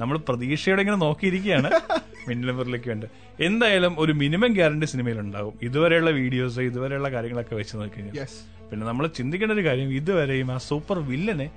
നമ്മൾ 0.00 0.16
പ്രതീക്ഷയോടെ 0.28 0.80
ഇങ്ങനെ 0.84 0.98
നോക്കിയിരിക്കുകയാണ്. 1.04 1.68
മുരളിക്ക് 2.58 2.88
വേണ്ടി. 2.92 3.06
എന്തായാലും 3.48 3.92
ഒരു 4.02 4.12
മിനിമം 4.22 4.52
ഗ്യാരണ്ടി 4.58 4.86
സിനിമയിൽ 4.92 5.18
ഉണ്ടാവും 5.24 5.54
ഇതുവരെയുള്ള 5.66 6.10
വീഡിയോസ് 6.20 6.66
ഇതുവരെയുള്ള 6.70 7.08
കാര്യങ്ങളൊക്കെ 7.14 7.54
വെച്ച് 7.60 7.74
നോക്കി 7.78 7.96
കഴിഞ്ഞാൽ. 7.96 8.28
പിന്നെ 8.70 8.84
നമ്മൾ 8.90 9.06
ചിന്തിക്കേണ്ട 9.18 9.54
ഒരു 9.56 9.64
കാര്യം 9.68 9.90
ഇതുവരെയും 10.00 10.50
ആ 10.54 10.58
സൂപ്പർ 10.68 10.98
വില്ലനെ 11.10 11.48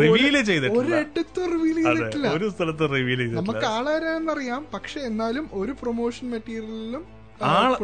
റിവീൽ 0.00 0.36
ചെയ്തിട്ടില്ല. 0.48 2.28
ഒരു 2.36 2.46
സ്ഥലത്ത് 2.54 2.84
റിവീൽ 2.94 3.18
ചെയ്തിട്ടില്ല. 3.18 3.40
നമുക്ക് 3.40 3.66
ആളാരാന്നറിയാം 3.74 4.62
പക്ഷെ 4.74 5.00
എന്നാലും 5.10 5.44
ഒരു 5.60 5.74
പ്രൊമോഷൻ 5.82 6.26
മെറ്റീരിയലിലും 6.34 7.04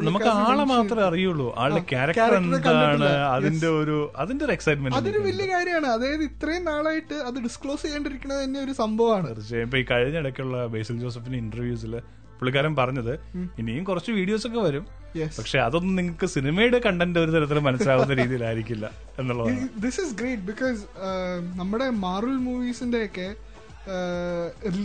നമുക്ക് 0.09 0.27
ആളെ 0.27 0.65
മാത്രമേ 0.65 1.03
അറിയുള്ളൂ. 1.03 1.55
ആളുടെ 1.59 1.83
ക്യാരക്ടർ 1.93 2.35
എന്താണ് 2.35 3.05
അതിന്റെ 3.05 3.69
ഒരു 3.69 4.13
അതിന്റെ 4.17 4.45
ഒരു 4.45 4.53
എക്സൈറ്റ്മെന്റ് 4.53 4.97
അതൊരു 4.97 5.19
വലിയ 5.19 5.47
കാര്യമാണ്. 5.55 5.87
അതായത് 5.87 6.23
ഇത്രയും 6.23 6.65
നാളായിട്ട് 6.65 7.15
അത് 7.15 7.43
ഡിസ്ക്ലോസ് 7.43 7.83
ചെയ്യേണ്ടിരിക്കുന്നത് 7.83 8.45
തന്നെ 8.45 8.61
ഒരു 8.61 8.73
സംഭവമാണ്. 8.73 9.29
തീർച്ചയായും. 9.29 9.67
ഇപ്പൊ 9.67 9.79
ഈ 9.79 9.85
കഴിഞ്ഞ 9.91 10.19
ഇടയ്ക്കുള്ള 10.19 10.67
ബേസിൽ 10.67 10.99
ജോസഫിന്റെ 10.99 11.39
ഇന്റർവ്യൂസിൽ 11.39 11.95
പുള്ളിക്കാരൻ 12.39 12.77
പറഞ്ഞത് 12.77 13.13
ഇനിയും 13.59 13.85
കുറച്ച് 13.85 14.13
വീഡിയോസ് 14.13 14.47
ഒക്കെ 14.47 14.59
വരും. 14.59 14.87
Yes. 15.17 15.31
പക്ഷെ 15.39 15.59
അതൊന്നും 15.59 15.97
നിങ്ങൾക്ക് 15.97 16.27
സിനിമയുടെ 16.27 16.79
കണ്ടന്റ് 16.79 17.19
ഒരു 17.19 17.31
തരത്തിൽ 17.31 17.59
മനസ്സിലാവുന്ന 17.59 18.15
രീതിയിലായിരിക്കില്ല 18.15 18.91
എന്നുള്ളത് 19.19 19.49
ദിസ് 19.83 20.01
ഇസ് 20.01 20.15
ഗ്രേറ്റ് 20.15 20.43
ബിക്കോസ് 20.43 20.83
നമ്മുടെ 21.59 21.91
മാറുൽ 21.91 22.37
മൂവീസിന്റെ 22.49 23.05
ഒക്കെ 23.05 23.35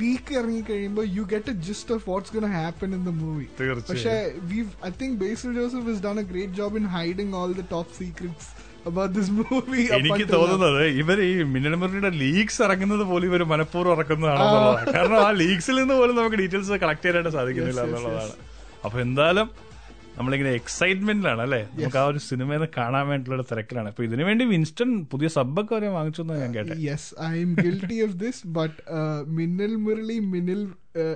ലീക്ക് 0.02 0.34
ഇറങ്ങി 0.40 0.62
കഴിയുമ്പോൾ 0.70 1.06
you 1.18 1.24
get 1.34 1.52
a 1.54 1.56
gist 1.68 1.94
of 1.96 2.04
what's 2.12 2.32
gonna 2.36 2.46
happen 2.60 2.90
in 2.98 3.02
the 3.10 3.14
movie. 3.24 3.48
പക്ഷേ 3.92 4.16
we 4.52 4.60
I 4.90 4.92
think 5.02 5.18
Basil 5.24 5.52
Joseph 5.60 5.90
is 5.94 6.02
done 6.08 6.20
a 6.24 6.26
great 6.32 6.56
job 6.62 6.78
in 6.82 6.88
hiding 6.96 7.36
all 7.42 7.54
the 7.62 7.66
top 7.76 7.94
secrets 8.00 8.50
about 8.90 9.14
this 9.18 9.32
movie 9.38 9.84
എനിക്ക് 10.00 10.26
തോന്നുന്നത് 10.34 10.82
ഇവർ 11.02 11.20
ഈ 11.28 11.32
മിന്നൽ 11.54 11.76
മുരളിയുടെ 11.82 12.12
leaks 12.24 12.60
ഇറങ്ങുന്നത് 12.66 13.06
പോലും 13.12 13.28
ഇവർ 13.32 13.44
മനഃപൂർവം 13.54 13.94
ഇറക്കുന്നതാണെന്നുള്ളതാണ് 13.98 14.92
കാരണം 14.96 15.20
ആ 15.28 15.30
ലീക്സിൽ 15.44 15.78
നിന്ന് 15.82 15.96
പോലും 16.02 16.16
നമുക്ക് 16.20 16.40
ഡീറ്റെയിൽസ് 16.42 16.82
കളക്ട് 16.84 17.04
ചെയ്യാനായിട്ട് 17.06 17.34
സാധിക്കുന്നില്ല 17.38 17.82
എന്നുള്ളതാണ്. 17.88 18.36
അപ്പൊ 18.88 18.98
എന്തായാലും 19.06 19.48
നമ്മളിങ്ങനെ 20.18 20.50
എക്സൈറ്റ്മെന്റിലാണ് 20.50 21.42
അല്ലെ? 21.42 21.68
നമുക്ക് 21.74 21.98
ആ 21.98 22.06
ഒരു 22.06 22.18
സിനിമ 22.18 22.66
കാണാൻ 22.66 23.08
വേണ്ടിയുള്ള 23.08 23.44
തിരക്കിലാണ്. 23.44 23.88
അപ്പൊ 23.88 24.04
ഇതിനു 24.04 24.24
വേണ്ടി 24.24 24.46
വിൻസ്റ്റൺ 24.46 25.06
പുതിയ 25.06 25.28
സബ്ബൊക്കെ 25.28 25.76
വരെ 25.76 25.88
വാങ്ങിച്ചു 25.88 26.22
ഞാൻ 26.22 26.56
കേട്ടെ. 26.56 26.76
Yes 26.78 27.22
I 27.24 27.42
am 27.42 27.56
guilty 27.64 28.04
of 28.04 28.14
this 28.14 28.48
but 28.48 28.82
Minnal 29.28 29.76
Murali 29.76 30.20
Minnal 30.20 30.68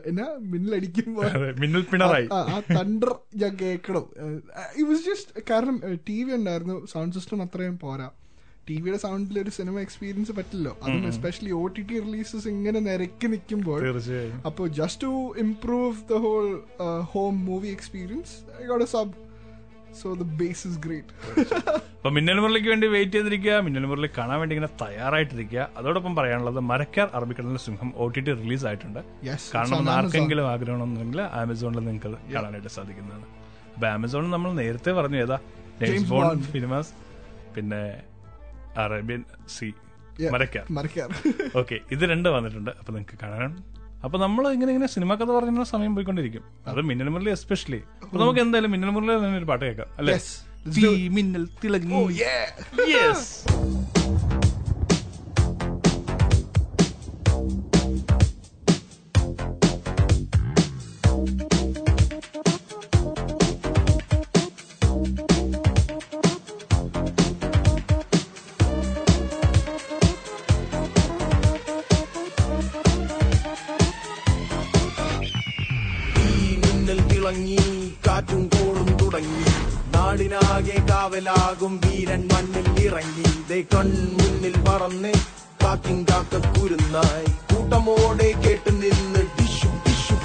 എന്നാ? 0.05 0.35
മിന്നലടിക്കുമ്പോൾ 0.39 1.51
മിന്നൽ 1.59 1.81
പിണറായി. 1.81 2.29
ആ- 2.33 2.37
ആ 2.37 2.59
തണ്ടർ 2.59 3.15
ഞാൻ 3.35 3.57
കേൾക്കണം. 3.61 4.05
ഇറ്റ് 4.77 4.89
വാസ് 4.89 5.01
ജസ്റ്റ് 5.01 5.43
കാരണം 5.49 5.81
ടി 6.09 6.23
വി 6.23 6.33
ഉണ്ടായിരുന്നു 6.33 6.85
സൗണ്ട് 6.85 7.15
സിസ്റ്റം 7.15 7.41
അത്രയും 7.41 7.79
പോരാ. 7.79 8.09
ടി 8.69 8.77
വിയുടെ 8.83 8.99
സൗണ്ടിൽ 9.05 9.39
ഒരു 9.43 9.53
സിനിമ 9.59 9.75
എക്സ്പീരിയൻസ് 9.85 10.33
പറ്റില്ലോ 10.39 10.73
അതും 10.83 11.07
especially 11.13 11.53
O 11.61 11.63
T 11.77 11.83
T 11.91 11.97
releases 12.07 12.47
ഇങ്ങനെ 12.55 12.81
നിരക്കി 12.89 13.29
നിൽക്കുമ്പോൾ 13.33 13.81
അപ്പോൾ 14.49 14.67
just 14.81 15.01
to 15.07 15.13
improve 15.45 15.95
the 16.11 16.21
whole 16.27 16.47
home 17.15 17.35
movie 17.49 17.71
experience 17.77 18.35
I 18.61 18.67
got 18.71 18.85
a 18.87 18.91
sub 18.95 19.13
so 20.01 20.07
the 20.21 20.25
bass 20.41 20.63
is 20.69 20.79
great 20.87 21.13
അപ്പൊ 21.99 22.09
മിന്നൽ 22.15 22.37
മുരളിക്ക് 22.43 22.69
വേണ്ടി 22.71 22.87
വെയിറ്റ് 22.93 23.15
ചെയ്തിരിക്കുക. 23.15 23.53
മിന്നൽ 23.65 23.85
മുരളി 23.91 24.07
കാണാൻ 24.17 24.37
വേണ്ടി 24.41 24.53
ഇങ്ങനെ 24.55 24.69
തയ്യാറായിട്ടിരിക്കുക. 24.81 25.63
അതോടൊപ്പം 25.79 26.13
പറയാനുള്ളത് 26.19 26.59
മരക്കാർ 26.69 27.07
അറബിക്കടലിന്റെ 27.17 27.61
സിംഹം 27.65 27.89
ഒ 28.03 28.05
ടി 28.15 28.21
ടി 28.27 28.31
റിലീസ് 28.41 28.65
ആയിട്ടുണ്ട്. 28.69 29.01
കാണണമെന്ന്. 29.55 29.91
ആർക്കെങ്കിലും 29.95 30.45
ആഗ്രഹമാണെന്നുണ്ടെങ്കിൽ 30.51 31.21
ആമസോണിൽ 31.41 31.83
നിങ്ങൾക്ക് 31.87 32.11
കാണാനായിട്ട് 32.35 32.71
സാധിക്കുന്നതാണ്. 32.77 33.25
അപ്പൊ 33.73 33.87
ആമസോണിൽ 33.95 34.31
നമ്മൾ 34.35 34.53
നേരത്തെ 34.61 34.93
പറഞ്ഞു 34.99 35.19
ഏതാ? 35.25 35.39
ജെയിംസ് 35.81 36.09
ബോണ്ട് 36.13 36.47
സിനിമാസ് 36.55 36.93
പിന്നെ 37.57 37.81
Arabian 38.77 39.23
Sea. 39.49 39.73
Marakkar. 40.31 40.65
Marakkar. 40.71 41.09
Okay 41.57 41.79
ഇത് 41.91 42.03
രണ്ടും 42.05 42.33
വന്നിട്ടുണ്ട്. 42.33 42.71
അപ്പൊ 42.71 42.93
നിങ്ങൾക്ക് 42.93 43.19
കാണാൻ 43.23 43.63
അപ്പൊ 44.03 44.19
നമ്മൾ 44.19 44.51
ഇങ്ങനെ 44.51 44.71
ഇങ്ങനെ 44.71 44.87
സിനിമ 44.87 45.15
കഥ 45.15 45.23
പറഞ്ഞ 45.23 45.63
സമയം 45.63 45.95
പോയിക്കൊണ്ടിരിക്കും. 45.95 46.43
അത് 46.67 46.81
മിന്നൽ 46.81 47.09
മുരളി 47.09 47.29
എസ്പെഷ്യലി 47.29 47.83
അപ്പൊ 48.03 48.17
നമുക്ക് 48.17 48.39
എന്തായാലും 48.39 48.71
മിന്നൽ 48.71 48.89
മുരളി 48.89 49.25
തന്നെ 49.25 49.37
ഒരു 49.37 49.45
പാട്ട് 49.45 49.65
കേൾക്കാം 49.65 49.87
അല്ലെ. 49.97 50.19
മിന്നൽ 51.09 51.47
തിളങ്ങി. 51.63 51.95
Oh. 51.95 52.09
യെസ് 52.89 53.98
കാവലാകും 80.99 81.73
വീരൻ 81.83 82.21
മണ്ണിൽ 82.31 82.67
ഇറങ്ങി. 82.85 83.29
ദേ 83.49 83.57
കൺമുന്നിൽ 83.73 84.55
പറന്ന് 84.67 85.11
കാക്കിൻ 85.63 86.05
കാക്ക 86.09 86.33
കുരുന്നായി. 86.47 87.29
കൂട്ടമോടെ 87.49 88.29
കേട്ട് 88.45 88.71
നിന്ന് 88.71 89.21
ടിഷു 89.37 89.69
ടിഷു 89.85 90.17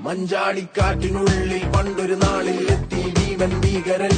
മഞ്ചാടിക്കാറ്റിനുള്ളിൽ 0.00 1.64
പണ്ടൊരു 1.76 2.18
നാളിൽ 2.24 2.60
എത്തി 2.76 3.02
ഭീമൻ 3.18 3.60
ഭീകരൻ. 3.60 4.16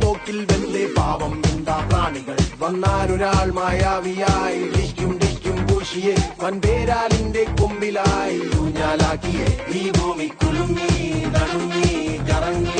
പൊട്ടും 0.00 0.10
തോക്കിൽ 0.10 0.46
വെന്തേ 0.50 0.86
പാവം 0.96 1.42
എന്താ 1.50 1.86
പ്രാണികൾ. 1.88 2.36
വന്നാലൊരാൾ 2.58 3.50
മായാവിയായി 3.50 4.62
ഡിക്കും 4.62 5.18
ഡിക്കും 5.18 5.66
പൂശിയെ. 5.66 6.14
വൻപേരാലിന്റെ 6.42 7.44
കൊമ്പിലായി 7.60 8.40
ഊഞ്ഞാലാക്കിയെ. 8.60 9.78
ഈ 9.78 9.90
ഭൂമി 9.90 10.26
കുലുങ്ങി 10.26 11.24
നടുങ്ങി 11.24 12.16
കറങ്ങിയിടും 12.30 12.79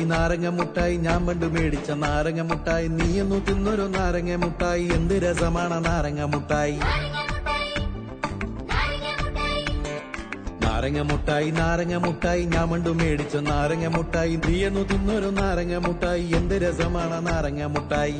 മുട്ടായി 0.00 0.12
നാരങ്ങ 0.12 0.48
മുട്ടായി 0.58 0.94
ഞാൻ 0.98 1.20
പണ്ട് 1.26 1.46
മേടിച്ച 1.54 1.90
നാരങ്ങ 2.02 2.40
മുട്ടായി 2.50 2.86
നീ 2.90 3.08
എന്നു 3.20 3.38
തിന്നൊരു 3.46 3.86
നാരങ്ങ 3.94 4.36
മുട്ടായി 4.44 4.84
എന്ത് 4.96 5.14
രസമാണ് 5.24 5.76
നാരങ്ങ 5.86 6.20
മുട്ടായി 6.32 6.76
നാരങ്ങ 10.64 11.00
മുട്ടായി 11.10 11.48
നാരങ്ങ 11.58 11.96
മുട്ടായി 12.04 12.42
ഞാൻ 12.46 12.66
പണ്ട് 12.70 12.90
മേടിച്ച 13.00 13.36
നാരങ്ങ 13.48 13.86
മുട്ടായി 13.96 14.36
നീയൊന്നു 14.46 14.84
തിന്നൊരു 14.90 15.30
നാരങ്ങ 15.38 15.76
മുട്ടായി 15.86 16.24
എന്ത് 16.38 16.56
രസമാണ് 16.64 17.18
നാരങ്ങ 17.28 17.64
മുട്ടായി 17.74 18.16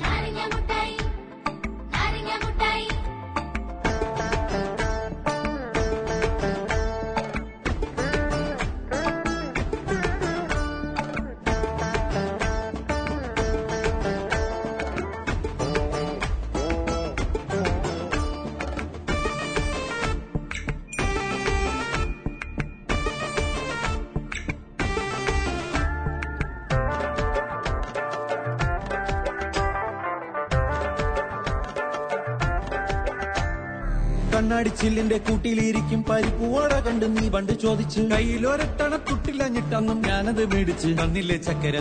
കണ്ണാടിച്ചില്ലിന്റെ 34.80 35.18
കൂട്ടിലിരിക്കും 35.18 36.02
ഓട 36.46 36.72
കണ്ട് 36.78 37.16
നീ 37.16 37.28
പണ്ട് 37.28 37.52
ചോദിച്ച്. 37.60 38.00
കയ്യിലൊരട്ടണ 38.00 38.96
തുട്ടിലഞ്ഞിട്ടന്നും 38.96 40.02
ഞാനത് 40.06 40.54
മേടിച്ച്. 40.54 40.86
തന്നില്ലേ 40.86 41.36
ചക്കര 41.36 41.78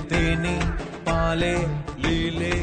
പാലേ 1.07 1.55
ലീലേ. 1.99 2.55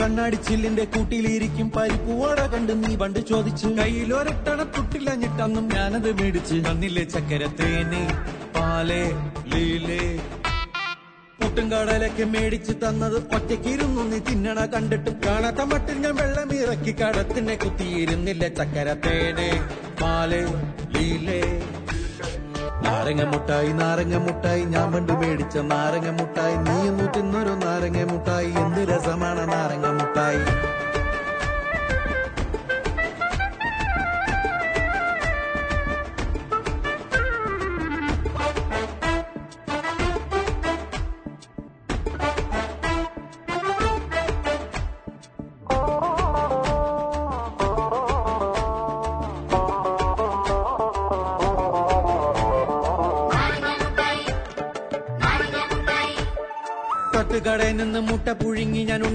കണ്ണാടി 0.00 0.36
ചില്ലിന്റെ 0.36 0.84
കൂട്ടിലിരിക്കും 0.84 1.68
ഓട 2.14 2.46
കണ്ട് 2.46 2.72
നീ 2.84 2.96
പണ്ട് 2.96 3.18
ചോദിച്ച്. 3.18 3.66
കയ്യിലൊരട്ടണ 3.66 4.62
തുട്ടിലഞ്ഞിട്ടന്നും 4.62 5.68
ഞാനത് 5.74 6.22
മേടിച്ച്. 6.22 6.54
തന്നില്ലേ 6.54 7.04
ചക്കര 7.04 7.46
പാലേ 8.56 9.04
ലീലേ. 9.46 10.20
പുട്ടും 11.44 11.66
കടലൊക്കെ 11.72 12.24
മേടിച്ച് 12.24 12.72
തന്നത് 12.82 13.16
ഒറ്റയ്ക്കിരുന്നു 13.36 14.02
നീ 14.10 14.18
തിന്നണ 14.18 14.60
കണ്ടിട്ട്. 14.74 15.10
കാണാത്ത 15.26 15.62
മട്ടിൽ 15.70 15.96
ഞാൻ 16.04 16.14
വെള്ളം 16.20 16.50
ഇറക്കി 16.60 16.92
കടത്തിനെ 17.00 17.54
കുത്തിയിരുന്നില്ല 17.56 18.48
ചക്കര 18.58 18.88
തേനെ 19.04 19.48
പാൽ 20.02 20.32
ലീലേ. 20.94 21.40
നാരങ്ങ 22.84 23.22
മുട്ടായി 23.32 23.72
നാരങ്ങ 23.72 24.16
മുട്ടായി 24.16 24.62
ഞാൻ 24.64 24.92
പണ്ട് 24.92 25.12
മേടിച്ച 25.12 25.56
നാരങ്ങ 25.72 26.10
മുട്ടായി. 26.20 26.56
നീ 26.66 26.76
ഒന്ന് 26.88 27.06
തിന്നൊരു 27.16 27.54
നാരങ്ങ 27.64 28.02
മുട്ടായി 28.12 28.50
എന്ത് 28.62 28.80
രസമാണ് 28.92 29.44
നാരങ്ങ 29.52 29.86
മുട്ടായി. 30.00 30.42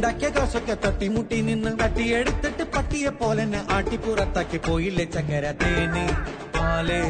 ഉണ്ടാക്കിയ 0.10 0.30
കാശൊക്കെ 0.30 0.76
തട്ടിമുട്ടി 0.76 1.42
നിന്ന് 1.42 1.72
തട്ടിയെടുത്തിട്ട് 1.80 2.64
പട്ടിയെ 2.76 3.10
പോലെ 3.10 3.44
ആട്ടിപ്പുറത്താക്കി 3.72 4.58
പോയില്ലേ 4.58 5.06
ചക്കര 5.06 5.46
തേന്? 5.52 6.06
പാലേ 6.56 7.02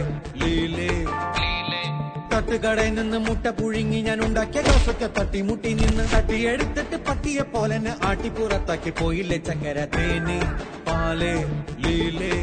നിന്ന് 2.89 3.17
മുട്ട 3.17 3.47
പുഴുങ്ങി 3.49 4.01
ഞാൻ 4.01 4.19
ഉണ്ടാക്കിയ 4.21 4.61
കാശൊക്കെ 4.61 5.09
തട്ടിമുട്ടി 5.19 5.71
നിന്ന് 5.73 6.05
തട്ടിയെടുത്തിട്ട് 6.13 6.99
പട്ടിയെ 7.07 7.45
പോലെ 7.53 7.77
ആട്ടിപ്പുറത്താക്കി 8.03 8.93
പോയില്ലേ 8.99 9.37
ചക്കര 9.47 9.79
തേന്? 9.95 10.37
പാലേ 10.89 11.33
ലീലേ. 11.85 12.35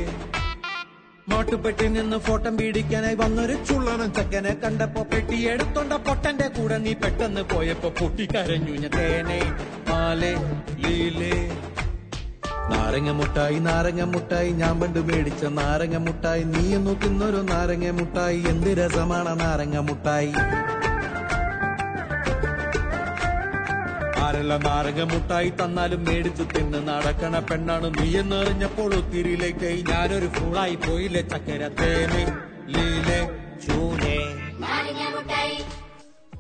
മോട്ടുപെട്ടി 1.37 1.89
നിന്ന് 1.89 2.19
ഫോട്ടം 2.19 2.57
പീടിക്കാനായി 2.57 3.15
വന്നൊരു 3.15 3.55
ചുള്ളനും 3.69 4.15
ചക്കനെ 4.15 4.53
കണ്ടപ്പോ 4.55 5.03
പെട്ടി 5.03 5.39
എടുത്തോണ്ട 5.43 5.93
പൊട്ടന്റെ 5.93 6.49
കൂടെ 6.49 6.79
നീ 6.79 6.93
പെട്ടെന്ന് 6.95 7.43
പോയപ്പോ 7.43 7.89
പൊട്ടിക്കരഞ്ഞു 8.01 8.75
ഞാൻ 8.75 8.93
തേനെ 8.97 9.41
മാലേ 9.91 10.33
ലീലേ. 10.83 11.37
നാരങ്ങ 12.71 13.11
മുട്ടായി 13.11 13.59
നാരങ്ങ 13.59 14.03
മുട്ടായി 14.03 14.51
ഞാൻ 14.51 14.81
പണ്ട് 14.81 14.99
മേടിച്ച 14.99 15.45
നാരങ്ങ 15.45 15.97
മുട്ടായി. 15.97 16.45
നീ 16.45 16.77
നോക്കുന്നൊരു 16.77 17.37
നാരങ്ങ 17.37 17.91
മുട്ടായി. 17.91 18.41
എന്ത് 18.49 18.71
രസമാണ് 18.81 19.41
നാരങ്ങ 19.41 19.79
മുട്ടായി. 19.79 20.33
ആരെല്ലാം 24.37 24.65
നാരങ്ങ 24.65 25.03
മുട്ടായി 25.11 25.51
തന്നാലും 25.51 26.01
മേടിച്ചു 26.07 26.45
തിന്ന് 26.55 26.81
നടക്കണ 26.89 27.37
പെണ്ണാണ് 27.49 27.89
നീ 27.95 28.09
എന്നറിഞ്ഞപ്പോൾ 28.21 28.91
ഒത്തിരിയിലേക്ക്. 28.99 29.71
ഞാനൊരു 29.91 30.29
ഫുളായി 30.37 30.77
പോയില്ലേ 30.77 31.23
ചക്കര 31.31 31.63
തേനെ 31.79 32.25
ലീലെ 32.75 33.21
ചൂനേ 33.65 34.19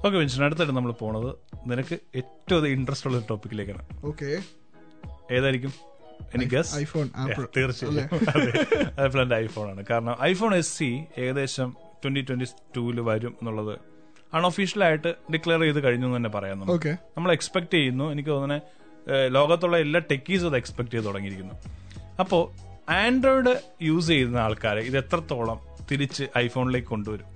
ഓക്കെ 0.04 0.16
വിൻഷൻ 0.18 0.42
അടുത്തായിട്ട് 0.46 0.76
നമ്മൾ 0.76 0.92
പോണത് 1.00 1.30
നിനക്ക് 1.70 1.96
ഏറ്റവും 2.20 2.68
ഇൻട്രസ്റ്റ് 2.74 3.09
ഉള്ള 3.09 3.18
ഒരു 3.18 3.26
ടോപ്പിക്കിലേക്കാണ് 3.30 3.82
ഓക്കെ. 4.04 4.30
ഏതായിരിക്കും? 5.32 5.72
എനിക്ക് 6.35 6.61
Apple. 7.24 7.46
തീർച്ചയായും. 7.56 8.09
ഐഫോൺ 9.42 9.66
ആണ്. 9.72 9.82
കാരണം 9.90 10.14
ഐഫോൺ 10.22 10.54
എസ് 10.54 10.74
സി 10.78 10.90
ഏകദേശം 11.18 11.70
ട്വന്റി 12.02 12.22
ട്വന്റി 12.28 12.46
ടൂവിൽ 12.76 13.00
വരും 13.11 13.35
എന്നുള്ളത് 13.40 13.74
അൺഒഫീഷ്യലായിട്ട് 14.34 15.14
ഡിക്ലെയർ 15.32 15.60
ചെയ്ത് 15.60 15.84
കഴിഞ്ഞു 15.84 16.06
എന്ന് 16.06 16.16
തന്നെ 16.16 16.28
പറയാം. 16.28 16.58
നമ്മൾ 17.16 17.32
എക്സ്പെക്ട് 17.32 17.72
ചെയ്യുന്നു 17.72 18.12
എനിക്ക് 18.12 18.28
തോന്നുന്നത് 18.28 18.62
ലോകത്തുള്ള 19.32 19.78
എല്ലാ 19.78 20.00
ടെക്കീസ് 20.10 20.44
അത് 20.44 20.56
എക്സ്പെക്ട് 20.56 20.90
ചെയ്ത് 20.90 21.06
തുടങ്ങിയിരിക്കുന്നു 21.06 21.54
അപ്പോൾ 22.20 22.66
ആൻഡ്രോയിഡ് 22.90 23.62
യൂസ് 23.82 24.08
ചെയ്യുന്ന 24.08 24.38
ആൾക്കാരെ 24.38 24.80
ഇത് 24.80 24.96
എത്രത്തോളം 24.96 25.60
തിരിച്ച് 25.90 26.28
ഐഫോണിലേക്ക് 26.38 26.88
കൊണ്ടുവരും 26.88 27.28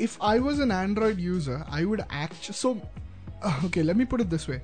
if 0.00 0.18
I 0.24 0.38
was 0.38 0.60
an 0.60 0.72
Android 0.72 1.18
user 1.18 1.64
I 1.74 1.84
would 1.84 2.04
would 2.12 2.54
so 2.54 2.70
okay 3.46 3.64
okay, 3.66 3.82
let 3.82 3.96
me 3.96 4.04
put 4.04 4.20
it 4.20 4.30
this 4.30 4.48
way. 4.48 4.60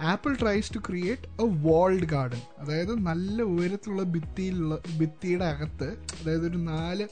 Apple 0.00 0.36
tries 0.36 0.68
to 0.70 0.80
create 0.80 1.26
a 1.38 1.46
walled 1.66 2.08
garden. 2.08 2.40
അതായത് 2.58 3.06
നല്ല 3.06 3.42
ഉയരത്തിലുള്ള 3.42 4.02
ഭിത്തിയിലുള്ള 4.02 4.78
ഭിത്തിയുടെ 4.98 5.44
അകത്ത് 5.44 5.88
അതായത് 6.20 6.46
ഒരു 6.50 6.56
നാല് 6.56 7.08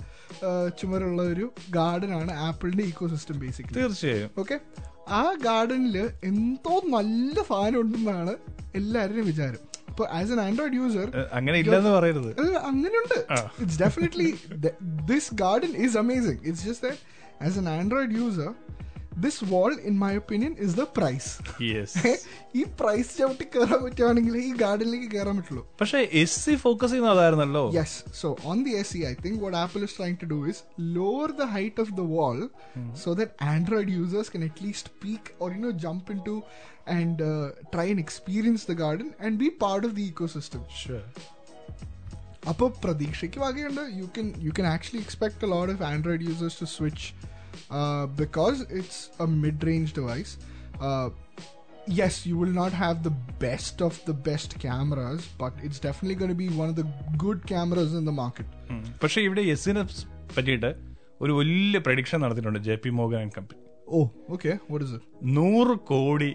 ചുമരുള്ള 0.79 1.23
ഒരു 1.23 1.47
ഗാർഡൻ 1.71 2.13
ആണ് 2.21 2.33
ആപ്പിളിന്റെ 2.47 2.85
ഈക്കോ 2.85 3.09
സിസ്റ്റം 3.15 3.39
ബേസിക്കലി 3.39 3.79
തീർച്ചയായും. 3.81 4.31
ഓക്കെ 4.39 4.59
ആ 5.09 5.23
ഗാർഡനിൽ 5.45 5.97
എന്തോ 6.25 6.75
നല്ല 6.97 7.35
സാധനം 7.49 7.81
ഉണ്ടെന്നാണ് 7.81 8.35
എല്ലാവരുടെയും 8.75 9.27
വിചാരം. 9.27 9.63
ഇപ്പൊ 9.89 10.05
ആസ് 10.19 10.33
എൻ 10.33 10.41
ആൻഡ്രോയിഡ് 10.41 10.75
യൂസർ 10.75 11.09
അങ്ങനെ 11.33 11.59
ഇല്ലെന്ന് 11.59 11.91
പറയരുത്. 11.91 12.31
അങ്ങനെയുണ്ട്. 12.71 13.19
It's 13.63 13.81
definitely 13.83 14.29
this 15.11 15.35
garden 15.35 15.73
is 15.85 15.99
amazing 15.99 16.41
it's 16.49 16.65
just 16.69 16.93
as 17.47 17.59
an 17.59 17.69
Android 17.69 18.17
user 18.21 18.51
this 19.25 19.45
wall 19.51 19.73
in 19.89 19.95
my 20.03 20.11
opinion 20.21 20.53
is 20.65 20.75
the 20.81 20.85
price 20.97 21.31
yes 21.69 22.13
ഈ 22.55 22.63
പ്രൈസ് 22.81 23.11
ചവിട്ടി 23.19 23.47
കയറാൻ 23.55 23.81
പറ്റുവാണെങ്കിൽ 23.85 24.35
ഈ 24.43 24.51
ഗാർഡനിലേക്ക് 24.63 25.09
കയറാൻ 25.15 25.37
പറ്റുള്ളൂ 25.41 25.63
പക്ഷെ 25.81 26.01
എസ് 26.23 26.39
സി 26.45 26.55
ഫോക്കസ് 26.65 26.93
ചെയ്യുന്ന 26.93 27.15
അതായിരുന്നല്ലോ 27.15 27.65
Yes. 27.79 27.93
So 28.21 28.29
on 28.45 28.59
the 28.67 28.75
SE, 28.83 29.01
I 29.05 29.17
think 29.17 29.37
what 29.45 29.55
Apple 29.57 29.83
is 29.83 29.95
trying 29.95 30.19
to 30.19 30.27
do 30.27 30.39
is 30.45 30.59
lower 30.97 31.29
the 31.35 31.49
height 31.49 31.79
of 31.79 31.91
the 31.97 32.07
wall 32.15 32.41
so 32.97 33.13
that 33.15 33.31
Android 33.55 33.91
users 33.95 34.29
can 34.29 34.45
at 34.45 34.59
least 34.61 34.89
peek 35.01 35.25
or 35.39 35.49
you 35.51 35.61
know 35.61 35.75
jump 35.85 36.05
into 36.09 36.35
and 36.89 37.23
uh, 37.23 37.31
try 37.75 37.87
and 37.87 38.01
experience 38.01 38.65
the 38.65 38.77
garden 38.77 39.15
and 39.21 39.39
be 39.39 39.51
part 39.61 39.85
of 39.85 39.95
the 39.95 40.07
ecosystem. 40.13 40.63
Sure. 40.83 41.05
അപ്പോൾ 42.51 42.69
പ്രതീക്ഷയ്ക്ക് 42.83 43.39
വകയുണ്ട് 43.43 43.83
you 44.01 44.07
can 44.17 44.27
you 44.47 44.51
can 44.57 44.67
actually 44.73 45.01
expect 45.05 45.45
a 45.45 45.51
lot 45.53 45.71
of 45.75 45.85
Android 45.91 46.25
users 46.29 46.59
to 46.63 46.67
switch 46.75 47.07
because 48.17 48.59
a 49.19 49.29
mid-range 49.45 49.93
device 49.93 50.33
uh, 50.81 51.09
yes, 51.87 52.27
you 52.27 52.37
will 52.39 52.55
not 52.55 52.73
have 52.73 53.03
the 53.03 53.13
best 53.39 53.83
of 53.83 53.95
the 54.07 54.15
best 54.29 54.59
cameras, 54.59 55.29
but 55.39 55.53
it's 55.63 55.79
definitely 55.79 56.15
going 56.15 56.31
to 56.31 56.35
be 56.35 56.49
one 56.63 56.69
of 56.69 56.77
the 56.77 56.87
good 57.17 57.47
cameras 57.47 57.93
in 57.95 58.05
the 58.05 58.17
market. 58.23 58.47
പക്ഷെ 59.03 59.21
ഇവിടെ 59.21 59.43
എസിനെ 59.55 59.83
പറ്റിയിട്ട് 60.37 60.71
ഒരു 61.21 61.33
വലിയ 61.33 61.79
prediction 61.79 62.21
നടത്തിയിട്ടുണ്ട് 62.21 62.61
J 62.69 62.77
P 62.85 62.91
Morgan 63.01 63.19
and 63.25 63.35
company 63.39 63.61
oh 63.89 64.01
okay 64.35 64.53
What 64.73 64.83
is 64.87 64.93
it? 64.97 65.03
നൂറ് 65.39 65.75
കോടി 65.93 66.31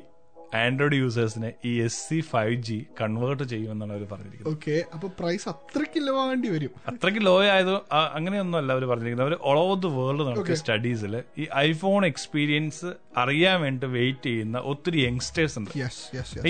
Android 0.56 0.98
യൂസേഴ്സിനെ 1.02 1.54
ഈ 1.66 1.82
S 1.82 2.10
E 2.10 2.20
five 2.20 2.56
G 2.68 2.86
convert 3.02 3.44
ചെയ്യുമെന്നാണ് 3.44 3.94
അവർ 3.94 4.04
പറഞ്ഞിരിക്കുന്നത്. 4.12 4.54
ഓക്കെ 4.54 4.84
അപ്പൊ 4.94 5.08
പ്രൈസ് 5.20 5.50
അത്രയ്ക്ക് 5.50 6.00
ആവേണ്ടി 6.22 6.50
വരും. 6.50 6.72
അത്രയ്ക്ക് 6.92 7.22
ലോ 7.26 7.36
ആയത് 7.56 7.72
അങ്ങനെയൊന്നുമല്ല 7.72 8.00
അങ്ങനെയൊന്നും 8.18 8.60
അല്ല 8.60 8.72
അവർ 8.76 8.86
പറഞ്ഞിരിക്കുന്നത്. 8.86 9.28
അവർ 9.28 9.38
ഓൾ 9.50 9.60
ഓവർ 9.64 9.80
ദി 9.86 9.88
വേൾഡ് 9.98 10.28
നടത്തിയ 10.30 10.56
സ്റ്റഡീസിൽ 10.56 11.24
ഈ 11.42 11.48
ഐഫോൺ 11.56 12.06
എക്സ്പീരിയൻസ് 12.06 12.90
അറിയാൻ 13.18 13.62
വേണ്ടി 13.62 13.88
വെയിറ്റ് 13.98 14.30
ചെയ്യുന്ന 14.30 14.58
ഒത്തിരി 14.58 15.02
യങ്സ്റ്റേഴ്സ് 15.08 15.60
ഉണ്ട്. 15.60 15.72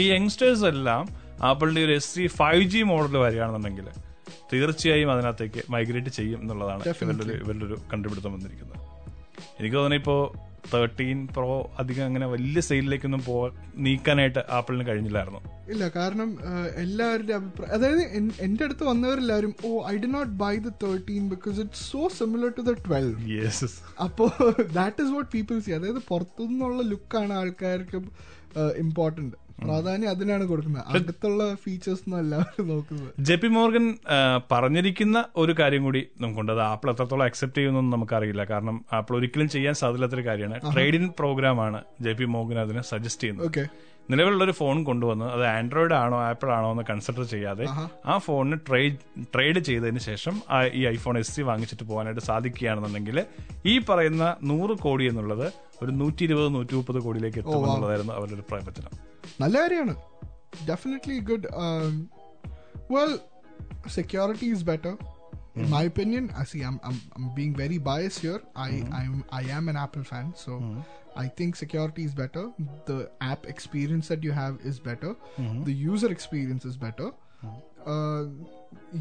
ഈ 0.02 0.06
യങ്സ്റ്റേഴ്സ് 0.16 0.66
എല്ലാം 0.74 1.04
ആപ്പിളിന്റെ 1.50 1.84
ഒരു 1.86 1.93
S 2.02 2.14
E 2.16 2.28
five 2.28 2.64
G 2.64 2.82
model 2.82 3.18
വരികയാണെന്നുണ്ടെങ്കിൽ 3.18 3.89
തീർച്ചയായും 4.54 5.12
അതിനകത്തേക്ക് 5.12 5.62
മൈഗ്രേറ്റ് 5.74 6.10
ചെയ്യും 6.10 6.39
എന്നുള്ളതാണ് 6.41 6.84
ഇവരുടെ 6.84 7.24
ഒരു 7.26 7.34
ഇവരുടെ 7.43 7.66
ഒരു 7.66 7.78
കണ്ടുപിടുത്തം 7.93 8.34
വന്നിരിക്കുന്നത്. 8.36 8.78
എനിക്ക് 9.60 9.76
തോന്നുന്നു 9.76 10.00
ഇപ്പോ 10.02 10.16
തേർട്ടീൻ 10.74 11.28
പ്രോ 11.28 11.72
അധികം 11.80 12.05
അങ്ങനെ 12.05 12.28
വലിയ 12.28 12.60
സെയിലിലേക്കൊന്നും 12.60 13.24
പോ 13.26 13.36
നീക്കാനായിട്ട് 13.76 14.39
ആപ്പിളിന് 14.49 14.88
കഴിഞ്ഞില്ലായിരുന്നു. 14.88 15.41
ഇല്ല 15.70 15.88
കാരണം 15.89 16.30
എല്ലാവരുടെ 16.76 17.34
അഭിപ്രായം 17.34 17.74
അതായത് 17.74 18.01
എന്റെ 18.41 18.64
അടുത്ത് 18.64 18.84
വന്നവരെല്ലാവരും 18.84 19.55
ഓ 19.66 19.88
I'd 19.97 20.07
not 20.07 20.32
buy 20.32 20.55
the 20.57 20.72
thirteen 20.84 21.30
because 21.30 21.60
it's 21.60 21.91
so 21.91 22.07
similar 22.07 22.49
to 22.49 22.62
the 22.62 22.74
twelve 22.88 23.70
അപ്പോ 24.03 24.28
that 24.74 25.03
is 25.03 25.14
what 25.14 25.32
people 25.34 25.60
see 25.60 25.72
അതായത് 25.72 26.01
പുറത്തുനിന്നുള്ള 26.07 26.82
ലുക്കാണ് 26.82 27.34
ആൾക്കാർക്ക് 27.34 27.97
ഇമ്പോർട്ടന്റ് 28.78 29.49
പ്രാധാന്യം 29.64 30.10
അതിനാണ് 30.14 30.45
കൊടുക്കുന്നത്. 30.51 30.86
അടുത്തുള്ള 30.95 31.43
ഫീച്ചേഴ്സ് 31.64 32.16
എല്ലാവരും 32.22 32.68
നോക്കുന്നത്. 32.74 33.12
ജെ 33.30 33.36
പി 33.41 33.49
മോർഗൻ 33.57 33.86
പറഞ്ഞിരിക്കുന്ന 34.53 35.18
ഒരു 35.43 35.55
കാര്യം 35.60 35.84
കൂടി 35.88 36.01
നമുക്കുണ്ട്. 36.22 36.53
അത് 36.55 36.64
ആപ്പിൾ 36.72 36.91
എത്രത്തോളം 36.93 37.26
അക്സെപ്റ്റ് 37.30 37.60
ചെയ്യുന്നൊന്നും 37.60 37.93
നമുക്കറിയില്ല. 37.97 38.45
കാരണം 38.53 38.78
ആപ്പിൾ 38.99 39.16
ഒരിക്കലും 39.20 39.49
ചെയ്യാൻ 39.57 39.78
സാധ്യതയില്ലാത്തൊരു 39.82 40.26
കാര്യമാണ്. 40.30 40.74
ട്രേഡ് 40.74 40.97
ഇൻ 41.01 41.05
പ്രോഗ്രാമാണ് 41.20 41.82
ജെ 42.07 42.14
പി 42.22 42.28
മോർഗൻ 42.36 42.60
അതിനെ 42.66 42.84
സജസ്റ്റ് 42.91 43.24
ചെയ്യുന്നത്. 43.24 43.47
ഓക്കെ 43.49 43.66
നിലവിലുള്ള 44.12 44.43
ഒരു 44.43 44.53
ഫോൺ 44.60 44.78
കൊണ്ടുവന്ന് 44.84 45.26
അത് 45.34 45.43
ആൻഡ്രോയിഡ് 45.47 45.93
ആണോ 45.93 46.20
ആപ്പിൾ 46.28 46.49
ആണോ 46.55 46.70
എന്ന് 46.72 46.84
കൺസിഡർ 46.89 47.24
ചെയ്യാതെ 47.24 47.66
ആ 48.12 48.14
ഫോണിന് 48.18 48.57
ട്രേഡ് 48.68 49.26
ട്രേഡ് 49.36 49.60
ചെയ്തതിന് 49.60 50.01
ശേഷം 50.07 50.36
ഈ 50.80 50.82
ഐഫോൺ 50.93 51.18
എസ് 51.18 51.34
സി 51.36 51.41
വാങ്ങിച്ചിട്ട് 51.41 51.84
പോകാനായിട്ട് 51.84 52.22
സാധിക്കുകയാണെന്നുണ്ടെങ്കിൽ 52.22 53.18
ഈ 53.66 53.76
പറയുന്ന 53.89 54.36
നൂറ് 54.43 54.76
കോടി 54.78 55.07
എന്നുള്ളത് 55.07 55.47
ഒരു 55.82 55.92
നൂറ്റി 56.03 56.22
ഇരുപത് 56.28 56.49
നൂറ്റി 56.57 56.74
മുപ്പത് 56.80 56.99
കോടിയിലേക്ക് 57.07 57.40
എത്തും 57.42 57.64
എന്നുള്ളതായിരുന്നു 57.66 58.14
അവരുടെ 58.18 58.36
ഒരു 58.38 58.45
പ്രവചനം 58.51 58.95
നല്ല 59.42 59.57
കാര്യമാണ് 59.62 59.95
definitely 60.70 61.18
good 61.30 61.49
well 62.95 63.14
security 63.99 64.49
is 64.55 64.66
better 64.72 64.95
In 65.57 65.70
my 65.70 65.82
opinion, 65.82 66.32
I 66.36 66.45
see 66.45 66.62
I'm, 66.62 66.80
I'm 66.82 66.97
I'm 67.16 67.26
being 67.34 67.55
very 67.55 67.78
biased 67.78 68.20
here. 68.20 68.40
I 68.57 68.70
I'm 68.92 69.24
I 69.30 69.42
am 69.57 69.68
an 69.68 69.76
Apple 69.76 70.03
fan, 70.03 70.32
so 70.36 70.53
I 71.16 71.28
think 71.28 71.55
security 71.55 72.05
is 72.05 72.14
better. 72.14 72.51
The 72.86 72.97
app 73.22 73.47
experience 73.47 74.09
that 74.09 74.24
you 74.24 74.32
have 74.32 74.59
is 74.62 74.80
better. 74.80 75.14
The 75.62 75.72
user 75.72 76.11
experience 76.11 76.64
is 76.64 76.76
better. 76.76 77.09
Uh, 77.86 78.24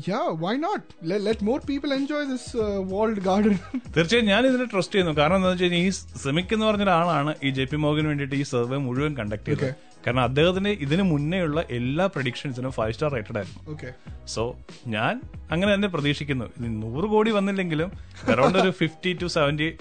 yeah, 0.06 0.30
why 0.42 0.56
not? 0.56 0.80
Let, 1.02 1.20
let 1.20 1.42
more 1.42 1.60
people 1.60 1.92
enjoy 1.92 2.24
this 2.26 2.54
uh, 2.54 2.82
walled 2.92 3.20
garden. 3.24 3.58
തീർച്ചയായും 3.96 4.26
ഞാൻ 4.26 4.46
ഇതിനെ 4.46 4.64
trust 4.64 4.94
ചെയ്യുന്നു. 4.94 5.20
കാരണം 5.20 5.36
എന്താ 5.36 5.48
വെച്ചാൽ 5.48 5.74
ഈ 5.74 5.90
സിമിക് 6.24 6.54
എന്ന് 6.54 6.66
പറഞ്ഞ 6.66 6.82
ഒരാളാണ് 6.82 7.34
ഈ 7.44 7.50
ജെ 7.50 7.64
പി 7.64 7.76
മോഹന് 7.76 8.06
വേണ്ടിയിട്ട് 8.06 8.34
ഈ 8.34 8.42
സർവേ 8.42 8.76
മുഴുവൻ 8.76 9.16
കണ്ടക്ട് 9.16 9.44
ചെയ്തത്. 9.44 9.74
കാരണം 10.06 10.20
അദ്ദേഹത്തിന് 10.20 10.68
ഇതിനു 10.68 11.02
മുന്നേയുള്ള 11.02 11.64
എല്ലാ 11.70 12.06
പ്രഡിക്ഷൻസിനും 12.06 12.72
ഫൈവ് 12.72 12.92
സ്റ്റാർ 12.92 13.12
റേറ്റഡ് 13.12 13.38
ആയിരുന്നു. 13.38 13.92
സോ 14.26 14.56
ഞാൻ 14.86 15.20
അങ്ങനെ 15.50 15.74
തന്നെ 15.74 15.88
പ്രതീക്ഷിക്കുന്നു. 15.88 16.44
ഇത് 16.44 16.82
നൂറ് 16.82 17.04
കോടി 17.04 17.30
വന്നില്ലെങ്കിലും 17.30 17.92
അറൌണ്ട് 18.28 18.58
ഒരു 18.58 18.70
ഫിഫ്റ്റി 18.70 19.18
ടു 19.22 19.26
സെവന്റി 19.26 19.78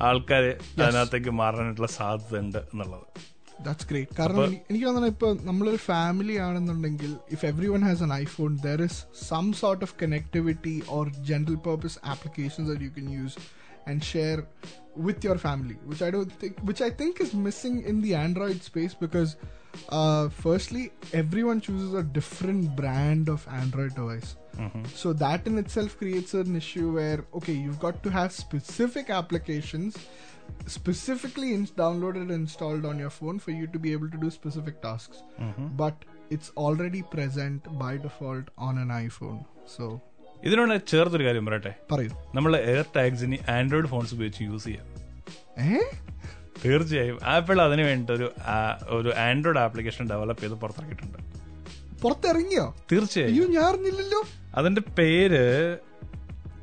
ആൾക്കാര് 0.00 0.50
അതിനകത്തേക്ക് 0.82 1.30
മാറാനായിട്ടുള്ള 1.30 1.88
സാധ്യത 1.88 2.38
ഉണ്ട് 2.38 2.58
എന്നുള്ളത്. 2.58 3.29
ദാറ്റ്സ് 3.65 3.87
ഗ്രേറ്റ് 3.87 4.15
കാരണം 4.19 4.41
എനി- 4.45 4.61
എനിക്ക് 4.69 4.85
തോന്നുന്നത് 4.85 5.13
ഇപ്പൊ 5.13 5.27
നമ്മളൊരു 5.43 5.81
ഫാമിലി 5.85 6.35
ആണെന്നുണ്ടെങ്കിൽ 6.45 7.11
if 7.31 7.45
every 7.45 7.67
one 7.67 7.81
has 7.81 8.03
an 8.03 8.13
iPhone 8.15 8.57
there 8.65 8.81
is 8.83 8.99
some 9.27 9.53
sort 9.61 9.83
of 9.83 9.95
connectivity 10.01 10.75
or 10.97 11.05
general 11.29 11.59
purpose 11.67 11.99
applications 12.05 12.69
that 12.71 12.87
you 12.89 12.95
can 12.97 13.09
use 13.19 13.37
and 13.87 14.03
share 14.03 14.37
with 14.97 15.25
your 15.25 15.35
family, 15.39 15.75
which 15.89 15.99
I 16.01 16.09
don't 16.09 16.31
think, 16.33 16.53
which 16.61 16.79
I 16.81 16.89
think 16.91 17.19
is 17.19 17.31
missing 17.39 17.75
in 17.83 17.97
the 18.01 18.13
Android 18.17 18.59
space 18.63 18.93
because, 18.95 19.31
uh, 19.97 20.23
firstly, 20.37 20.83
everyone 21.13 21.59
chooses 21.61 21.91
a 21.93 22.05
different 22.15 22.63
brand 22.75 23.29
of 23.29 23.41
Android 23.55 23.93
device. 23.93 24.31
Mhm. 24.59 24.81
So 24.95 25.09
that 25.15 25.43
in 25.45 25.57
itself 25.57 25.91
creates 25.97 26.33
an 26.35 26.55
issue 26.55 26.87
where 26.93 27.19
okay, 27.33 27.55
you've 27.57 27.79
got 27.79 27.97
to 28.01 28.11
have 28.11 28.31
specific 28.39 29.07
applications 29.19 29.93
specifically 30.50 31.52
in- 31.54 31.72
downloaded 31.78 32.22
and 32.22 32.32
installed 32.32 32.84
on 32.84 32.98
your 32.98 33.12
phone 33.20 33.38
for 33.38 33.52
you 33.54 33.66
to 33.66 33.78
be 33.78 33.90
able 33.96 34.08
to 34.08 34.18
do 34.20 34.28
specific 34.28 34.74
tasks. 34.84 35.18
Mm-hmm. 35.42 35.84
But 35.84 35.94
it's 36.34 36.70
already 36.70 37.00
present 37.00 37.60
by 37.82 37.96
default 37.96 38.44
on 38.44 38.78
an 38.78 39.06
iPhone. 39.06 39.38
So 39.76 40.00
ഇതിനോട് 40.44 40.86
ചേർത്തൊരു 40.86 41.24
കാര്യം 41.24 41.46
പറയട്ടെ? 41.46 41.74
പറയൂ. 41.92 42.10
നമ്മൾ 42.34 42.56
air 42.56 42.84
ടാഗ്സിന് 42.96 43.50
Android 43.50 43.86
phones 43.86 44.14
ഉപയോഗിച്ച് 44.14 44.42
use 44.42 44.64
ചെയ്യാം. 44.64 44.86
തീർച്ചയായും. 46.64 47.18
Apple 47.24 47.62
അതിന് 47.62 47.82
വേണ്ടി 47.82 48.12
ഒരു 48.12 48.32
ഒരു 48.88 49.12
ആൻഡ്രോയിഡ് 49.14 49.58
ആപ്ലിക്കേഷൻ 49.58 50.08
ഡെവലപ്പ് 50.08 50.42
ചെയ്ത് 50.42 50.54
പുറത്തിറക്കിയിട്ടുണ്ട്. 50.54 51.18
പുറത്തിറങ്ങിയോ? 52.02 52.76
തീർച്ചയായും. 52.92 53.50
ഞാൻ 53.50 53.64
അറിഞ്ഞില്ലല്ലോ. 53.64 54.24
അതിന്റെ 54.54 54.80
പേര് 54.80 55.78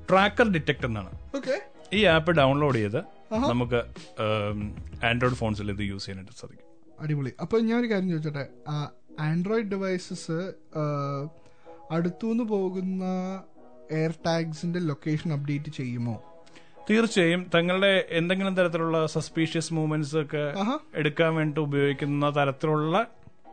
ട്രാക്കർ 0.10 0.52
ഡിറ്റക്ട് 0.52 0.86
എന്നാണ്. 0.86 1.12
ഈ 1.94 2.04
ആപ്പ് 2.04 2.32
ഡൗൺലോഡ് 2.32 2.76
ചെയ്ത്. 2.76 3.17
നമുക്ക് 3.32 3.82
ആൻഡ്രോയിഡ് 5.06 5.38
ഫോൺസിൽ 5.38 5.72
ഇത് 5.72 5.82
യൂസ് 5.82 6.06
ചെയ്യാനായിട്ട് 6.06 6.40
സാധിക്കും. 6.40 6.66
അടിപൊളി. 7.00 7.32
അപ്പൊ 7.42 7.60
ഞാൻ 7.60 7.80
ഒരു 7.80 7.90
കാര്യം 7.92 8.10
ചോദിച്ചോട്ടെ? 8.10 8.46
ആൻഡ്രോയിഡ് 9.20 9.68
ഡിവൈസസ് 9.68 10.54
അടുത്തുനിന്ന് 11.92 12.44
പോകുന്ന 12.44 13.06
എയർ 13.92 14.14
ടാഗ്സിന്റെ 14.26 14.80
ലൊക്കേഷൻ 14.80 15.34
അപ്ഡേറ്റ് 15.34 15.72
ചെയ്യുമോ? 15.72 16.16
തീർച്ചയായും. 16.90 17.42
തങ്ങളുടെ 17.56 18.08
എന്തെങ്കിലും 18.10 18.58
തരത്തിലുള്ള 18.58 19.06
സസ്പീഷ്യസ് 19.06 19.74
മൂവ്മെന്റ്സ് 19.74 20.18
ഒക്കെ 20.18 20.44
എടുക്കാൻ 20.96 21.36
വേണ്ടി 21.36 21.62
ഉപയോഗിക്കുന്ന 21.62 22.30
തരത്തിലുള്ള 22.36 23.08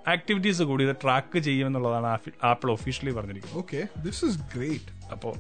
ആക്ടിവിറ്റീസ് 0.08 0.62
കൂടി 0.62 0.88
ഇത് 0.88 0.96
ട്രാക്ക് 1.02 1.38
ചെയ്യുമെന്നുള്ളതാണ് 1.38 2.18
ആപ്പിൾ 2.44 2.70
ഒഫീഷ്യലി 2.70 3.12
പറഞ്ഞിരിക്കുന്നത്. 3.12 3.58
ഓക്കെ 3.58 3.88
ദിസ് 4.04 4.24
ഇസ് 4.24 4.38
ഗ്രേറ്റ് 4.56 4.92
അപ്പോ 5.10 5.34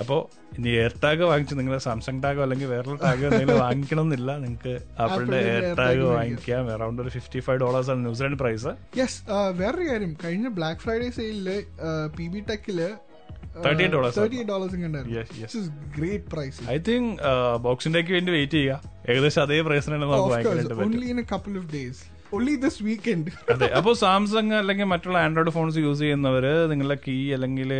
അപ്പോ 0.00 0.16
ഇനി 0.58 0.70
എയർ 0.80 0.92
ടാഗ് 1.04 1.24
വാങ്ങിച്ച് 1.30 1.54
നിങ്ങൾ 1.58 1.74
സാംസങ് 1.86 2.20
ടാഗോ 2.24 2.40
അല്ലെങ്കിൽ 2.42 2.68
വേറൊരു 2.72 2.98
ടാഗ് 3.04 3.24
എന്തെങ്കിലും 3.28 3.58
വാങ്ങിക്കണം 3.64 4.04
എന്നില്ല 4.06 4.30
നിങ്ങൾക്ക് 4.42 4.74
ആപ്പിളിന്റെ 5.02 5.38
എയർ 5.52 5.64
ടാഗ് 5.80 6.04
വാങ്ങിക്കാം. 6.16 6.70
അറൌണ്ട് 6.74 7.00
ഒരു 7.04 7.12
ഫിഫ്റ്റി 7.16 7.40
ഫൈവ് 7.46 7.58
ഡോളേഴ്സ് 7.64 7.90
ആണ് 7.94 8.00
ന്യൂസിലാൻഡ് 8.06 8.38
പ്രൈസ് 8.42 8.72
യെസ് 9.00 9.18
വേറൊരു 9.60 9.86
കാര്യം. 9.90 10.12
കഴിഞ്ഞ 10.24 10.48
ബ്ലാക്ക് 10.58 10.80
ഫ്രൈഡേ 10.84 11.10
സെയിലിൽ 11.18 11.48
പി 12.18 12.26
ബി 12.34 12.42
ടെക്കിൽ 12.50 12.80
$38 13.64 14.16
thirty 14.18 14.40
dollars 14.48 14.78
Yes, 15.16 15.28
yes. 15.42 15.52
Great 15.96 16.26
price 16.32 16.66
I 16.74 16.76
think 16.88 17.12
ബോക്സിന്റേക്ക് 17.66 18.12
വേണ്ടി 18.16 18.32
വെയിറ്റ് 18.36 18.56
ചെയ്യുക. 18.58 18.92
ഏകദേശം 19.10 19.42
അതേ 19.46 19.60
പ്രൈസിനാണ് 19.68 20.02
നമുക്ക് 20.02 20.22
വാങ്ങിക്കാനായിട്ട് 20.34 20.74
പറ്റും. 20.74 20.92
ഓൺലി 22.34 22.54
ദിസ് 22.64 22.80
വീക്കെൻഡ് 22.86 23.30
അതെ 23.52 23.66
അപ്പോൾ 23.78 23.94
സാംസങ് 24.02 24.54
അല്ലെങ്കിൽ 24.60 24.86
മറ്റുള്ള 24.92 25.18
ആൻഡ്രോയിഡ് 25.26 25.52
ഫോൺസ് 25.56 25.82
യൂസ് 25.84 26.00
ചെയ്യുന്നവര് 26.04 26.52
നിങ്ങളുടെ 26.70 26.96
കീ 27.04 27.16
അല്ലെങ്കിൽ 27.36 27.70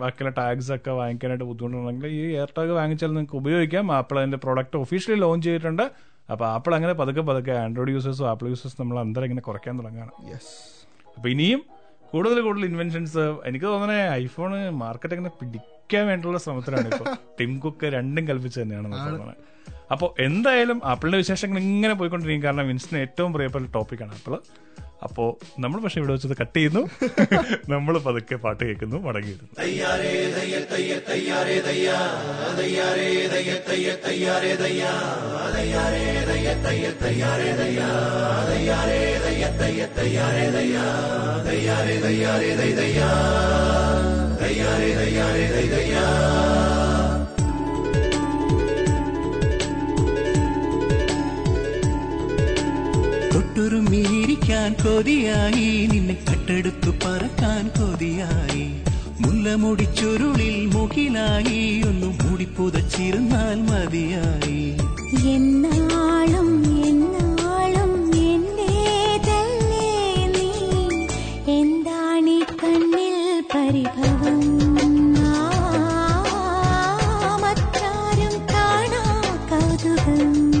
ബാക്കിയുള്ള 0.00 0.32
ടാഗ്സ് 0.40 0.72
ഒക്കെ 0.76 0.92
വാങ്ങിക്കാനായിട്ട് 0.98 1.46
ബുദ്ധിമുട്ടുണ്ടെങ്കിൽ 1.50 2.06
ഈ 2.18 2.20
എയർ 2.38 2.50
ടാഗ് 2.56 2.74
വാങ്ങിച്ചാൽ 2.78 3.10
നിങ്ങൾക്ക് 3.14 3.36
ഉപയോഗിക്കാം. 3.42 3.92
ആപ്പിൾ 3.98 4.18
അതിന്റെ 4.22 4.40
പ്രോഡക്റ്റ് 4.44 4.78
ഒഫീഷ്യലി 4.84 5.18
ലോഞ്ച് 5.24 5.46
ചെയ്തിട്ടുണ്ട്. 5.48 5.84
അപ്പോൾ 6.32 6.46
ആപ്പിൾ 6.54 6.74
അങ്ങനെ 6.78 6.94
പതുക്കെ 7.00 7.24
പതുക്കെ 7.30 7.54
ആൻഡ്രോയിഡ് 7.64 7.94
യൂസേഴ്സും 7.96 8.28
ആപ്പിൾ 8.32 8.46
യൂസേഴ്സും 8.52 8.80
നമ്മൾ 8.82 8.98
അന്തരം 9.04 9.26
ഇങ്ങനെ 9.28 9.44
കുറയ്ക്കാൻ 9.48 9.74
തുടങ്ങുകയാണ്. 9.80 10.12
യെസ് 10.32 10.54
അപ്പൊ 11.16 11.28
ഇനിയും 11.34 11.60
കൂടുതൽ 12.12 12.38
കൂടുതൽ 12.46 12.64
ഇൻവെൻഷൻസ് 12.72 13.22
എനിക്ക് 13.48 13.66
തോന്നണേ 13.72 14.00
ഐഫോൺ 14.22 14.52
മാർക്കറ്റ് 14.82 15.14
അങ്ങനെ 15.16 15.32
പിടിക്കാൻ 15.40 16.04
വേണ്ടിയുള്ള 16.10 16.38
ശ്രമത്തിലാണ് 16.44 16.88
ഇപ്പൊ. 16.92 17.04
ടിം 17.38 17.52
കുക്ക് 17.64 17.86
രണ്ടും 17.96 18.24
കൽപ്പിച്ച് 18.28 18.58
തന്നെയാണ് 18.62 18.88
തോന്നുന്നത് 18.92 19.36
അപ്പോൾ 19.90 20.22
എന്തായാലും 20.22 20.80
ആപ്പിളിന്റെ 20.84 21.18
വിശേഷങ്ങൾ 21.18 21.58
ഇങ്ങനെ 21.58 21.94
പോയിക്കൊണ്ടിരിക്കും. 21.94 22.44
കാരണം 22.44 22.68
വിൻസിന് 22.68 23.00
ഏറ്റവും 23.00 23.32
പ്രിയപ്പെട്ട 23.32 23.66
ടോപ്പിക്കാണ് 23.74 24.12
ആപ്പിൾ. 24.12 24.34
അപ്പോൾ 25.02 25.60
നമ്മൾ 25.60 25.80
പക്ഷെ 25.80 26.00
ഇവിടെ 26.00 26.12
വെച്ചത് 26.12 26.36
കട്ട് 26.40 26.56
ചെയ്യുന്നു. 26.56 26.82
നമ്മൾ 27.72 27.98
പതുക്കെ 27.98 28.36
പാട്ട് 28.36 28.64
കേൾക്കുന്നു 28.64 28.96
മടങ്ങി 28.96 29.32
വരുന്നു. 29.32 29.50
തൊട്ടുരുമ്മിയിരിക്കാൻ 53.56 54.72
കൊതിയായി. 54.72 55.86
നിന്നെ 55.86 56.16
കട്ടെടുത്തു 56.30 56.90
പറക്കാൻ 56.90 57.68
കൊതിയായി. 57.68 58.80
മുല്ലമുടിച്ചുരുളിൽ 59.20 60.66
മുകിലായി. 60.66 61.82
ഒന്നു 61.86 62.06
മൂടിപ്പുതച്ചിരുന്നാൽ 62.06 63.62
മതിയായി. 63.62 64.76
എന്നാളും 65.28 66.62
നീ 66.62 66.76
കണ്ണിൽ 72.40 73.44
പരിഭവം? 73.54 74.56
കാണാ 78.52 79.22
കൗതുകം. 79.50 80.55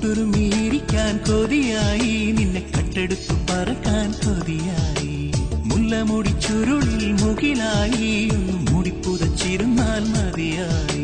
തൊട്ടുരുമ്മിയിരിക്കാൻ 0.00 1.18
കൊതിയായി. 1.18 2.32
നിന്നെ 2.32 2.70
കട്ടെടുത്തു 2.78 3.32
പറക്കാൻ 3.32 4.12
കൊതിയായി. 4.12 5.32
മുല്ലമുടി 5.64 6.28
ചുരുളിൽ 6.28 7.12
മുകിലായി. 7.12 8.28
ഒന്നു 8.32 8.72
മൂടിപ്പുതച്ചിരുന്നാൽ 8.72 10.04
മതിയായി. 10.04 10.99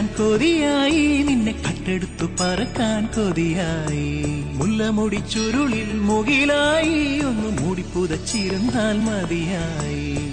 തൊട്ടുരുമ്മിയിരിക്കാൻ 0.00 0.28
കൊതിയായി. 0.28 1.22
നിന്നെ 1.22 1.52
കട്ടെടുത്തു 1.52 2.24
പറക്കാൻ 2.24 3.06
കൊതിയായി. 3.06 4.22
മുല്ലമുടിച്ചുരുളിൽ 4.54 5.94
മുകിലായി. 5.94 7.20
ഒന്ന് 7.20 7.62
മൂടിപ്പുതച്ചിരുന്നാൽ 7.62 8.98
മതിയായി. 8.98 10.29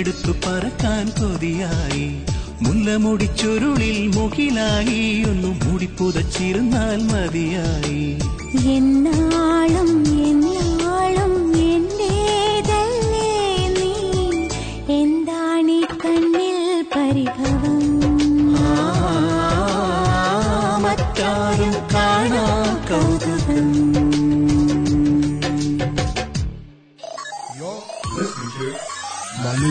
കട്ടെടുത്തു 0.00 0.32
പറക്കാൻ 0.32 1.06
കൊതിയായി. 1.06 2.22
മുല്ലമുടി 2.62 3.24
ചുരുളിൽ 3.24 4.12
മുകിലായി. 4.14 5.24
ഒന്നു 5.24 5.64
മൂടിപ്പുതച്ചിരുന്നാൽ 5.64 6.96
മതിയായി. 6.96 8.18
എന്നാളും 8.74 10.02
എന്നാളും 10.26 10.59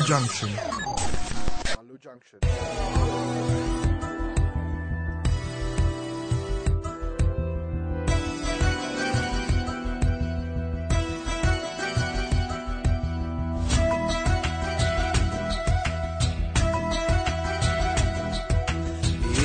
Junction. 0.10 0.49
Alu 1.78 1.95
Junction. 1.99 2.39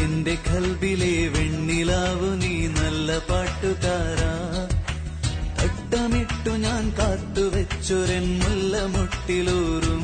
എന്റെ 0.03 0.35
കൽബിലെ 0.47 1.15
വെണ്ണിലാവു 1.35 2.31
നീ 2.43 2.55
നല്ല 2.77 3.19
പാട്ടുകാരാ 3.29 4.33
തട്ടമിട്ടു 5.59 6.53
ഞാൻ 6.65 6.85
കാത്തുവെച്ചൊരൻ 6.99 8.27
മുല്ലമുട്ടിലൂറും 8.43 10.04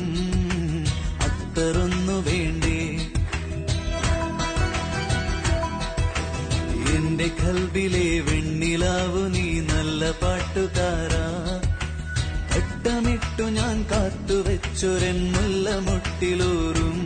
കൽബിലെ 7.71 8.19
വെണ്ണിലാവു 8.19 9.27
നീ 9.27 9.59
നല്ല 9.59 10.11
പാട്ടുകാരാ. 10.11 11.25
അട്ടമിട്ടു 12.55 13.43
ഞാൻ 13.43 13.85
കാത്തുവെച്ചൊരൻ 13.91 15.31
മുല്ലമുട്ടിലൂറും 15.31 16.99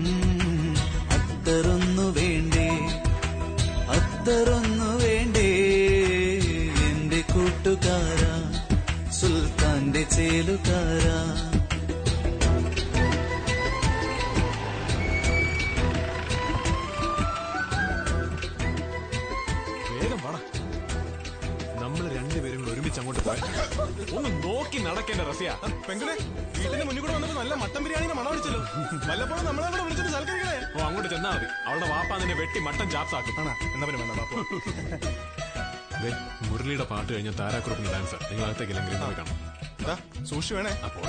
അത്തറൊന്നു 1.10 2.20
വേണ്ടേ? 2.20 2.70
അത്തറൊന്നു 3.90 4.98
വേണ്ടേ? 4.98 5.52
എന്റെ 6.90 7.22
കൂട്ടുകാരാ 7.34 8.64
സുൽത്താന്റെ 9.12 10.04
ചേലുകാരാ. 10.04 11.45
ഒന്ന് 24.18 24.30
നോക്കി 24.46 24.80
നടക്കേണ്ട 24.88 25.22
റസിയ. 25.30 25.50
പെങ്ങളെ 25.88 26.14
വീട്ടിന്റെ 26.58 26.86
മുന്നിൽ 26.88 27.02
കൂടെ 27.04 27.14
വന്നപ്പോ 27.16 27.36
നല്ല 27.42 27.54
മട്ടൻ 27.62 27.82
ബിരിയാണിന്റെ 27.86 28.16
മണം 28.20 28.30
അടിച്ചല്ലോ. 28.34 28.60
വല്ലപ്പോഴും 29.10 29.44
നമ്മളെ 29.50 29.68
കൂടെ 29.74 29.84
വിളിച്ചിട്ട് 29.88 30.12
സൽക്കരിക്കണേ. 30.16 30.56
ഓ 30.76 30.78
അങ്ങോട്ട് 30.88 31.10
ചെന്നാ 31.14 31.30
മതി. 31.36 31.48
അവളുടെ 31.68 31.88
വാപ്പ 31.94 32.12
നിന്നെ 32.22 32.36
വെട്ടി 32.42 32.60
മട്ടൻ 32.68 32.88
ചാപ്സ് 32.96 33.16
ആക്കും 33.20 33.34
എന്നാ 33.42 33.54
പിന്നെ 33.92 33.98
വേണ്ട 34.02 34.12
ദേ, 36.04 36.10
മുരളിയുടെ 36.50 36.86
പാട്ട് 36.92 37.10
കഴിഞ്ഞ 37.14 37.32
താരാക്കുറപ്പിന്റെ 37.42 37.92
ഡാൻസർ 37.96 38.20
നിങ്ങൾ 38.30 38.44
അകത്തേക്ക് 38.48 38.74
ഇല്ലെങ്കിൽ 38.74 38.96
കാണാം 39.04 39.28
സൂക്ഷി 39.86 39.96
സൂക്ഷിച്ചു 40.30 40.54
വേണേ. 40.58 40.72
അപ്പോ 40.86 41.00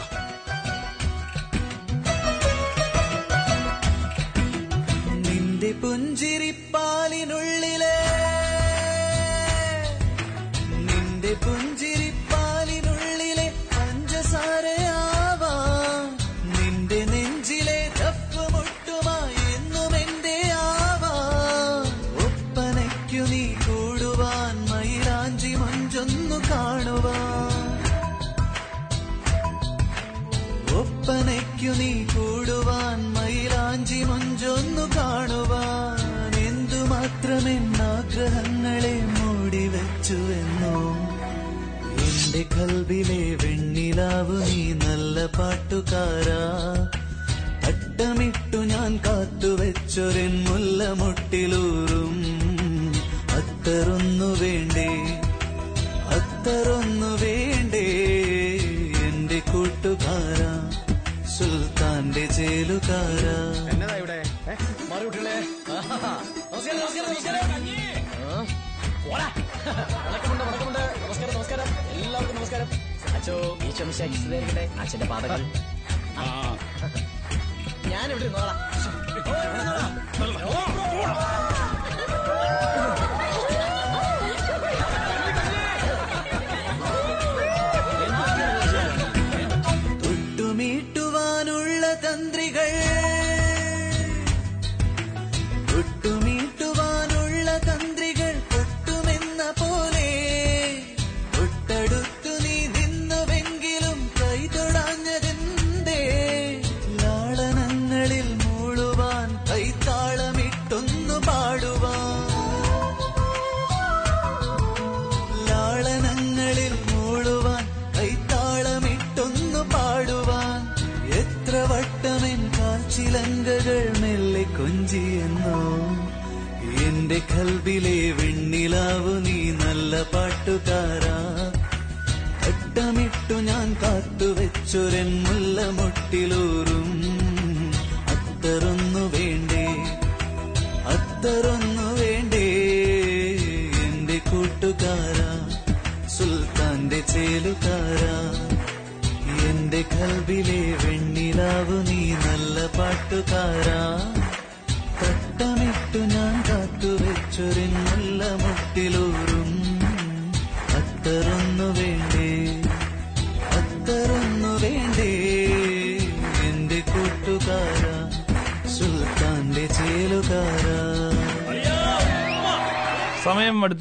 നിന്റെ 5.26 5.70
പുഞ്ചിരിപ്പാലിനുള്ളിലെ 5.82 7.96
നിന്റെ 10.88 11.32
പുഞ്ചിരിപ്പാലിനുള്ളിലെ 11.44 11.85
പാട്ടുകാരാ 45.76 46.42
അട്ടമിട്ടു 47.68 48.58
ഞാൻ 48.70 48.92
കാത്തുവെച്ചൊരൻ 49.06 50.32
മുല്ലമുട്ടിലൂറും 50.46 52.14
അത്തറൊന്നു 53.38 54.28
വേണ്ടേ? 54.40 54.86
അത്തറൊന്നു 56.16 57.10
വേണ്ടേ? 57.24 57.84
എന്റെ 59.08 59.40
കൂട്ടുകാരാ 59.52 60.52
സുൽത്താന്റെ 61.36 62.24
ജയിലുകാരാ 62.38 63.36
എന്നതാ 63.72 63.96
ഇവിടെ? 63.96 64.18
നമസ്കാരം 71.02 71.34
നമസ്കാരം. 71.34 71.68
എല്ലാവർക്കും 71.94 72.36
നമസ്കാരം. 72.36 72.68
അച്ഛോ 73.26 73.38
ഈശോ 73.68 73.84
മിശിഹായിരിക്കട്ടെ 73.86 74.64
അച്ഛന്റെ 74.82 75.06
പാതകൾ. 75.12 75.40
ഞാൻ 77.92 78.06
ഇവിടെ 78.12 78.28
നോളാം 78.34 78.58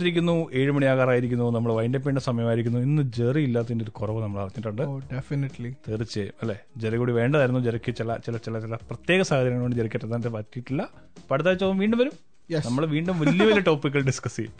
സമയം 0.05 0.13
അടുത്തിരിക്കുന്നു 0.13 0.61
ഏഴ് 0.61 0.71
മണിയാകാറായിരിക്കുന്നു. 0.71 1.51
നമ്മൾ 1.51 1.73
വൈൻഡപ്പ് 1.73 2.07
ചെയ്യേണ്ട 2.07 2.19
സമയമായിരിക്കുന്നു. 2.19 2.79
ഇന്ന് 2.79 3.01
ജെറി 3.01 3.41
ഇല്ലാത്തതിന്റെ 3.41 3.83
ഒരു 3.83 3.91
കുറവ് 3.91 4.23
നമ്മൾ 4.23 4.41
അറിഞ്ഞിട്ടുണ്ട്. 4.41 5.15
ഡെഫിനറ്റ്ലി 5.15 5.73
തീർച്ചയായും. 5.89 6.33
അല്ലെ? 6.41 6.59
ജെറി 6.77 6.97
കൂടി 6.97 7.11
വേണ്ടതായിരുന്നു. 7.11 7.59
ജെറിക്ക് 7.59 7.95
ചില 7.95 8.15
ചില 8.17 8.37
ചില 8.37 8.59
ചില 8.59 8.75
പ്രത്യേക 8.75 9.21
സാഹചര്യങ്ങൾ 9.21 9.61
കൊണ്ട് 9.61 9.75
ജെറിക്ക് 9.75 10.05
എത്താൻ 10.05 10.21
പറ്റിയിട്ടില്ല. 10.21 10.81
അപ്പൊ 10.81 11.33
അടുത്ത 11.33 11.47
ആഴ്ച 11.47 11.63
അവൻ 11.63 11.77
വീണ്ടും 11.77 11.99
വരും. 11.99 12.11
നമ്മൾ 12.65 12.85
വീണ്ടും 12.85 13.19
വലിയ 13.19 13.45
വലിയ 13.45 13.59
ടോപ്പിക്കുകൾ 13.59 14.05
ഡിസ്കസ് 14.05 14.35
ചെയ്യും. 14.35 14.53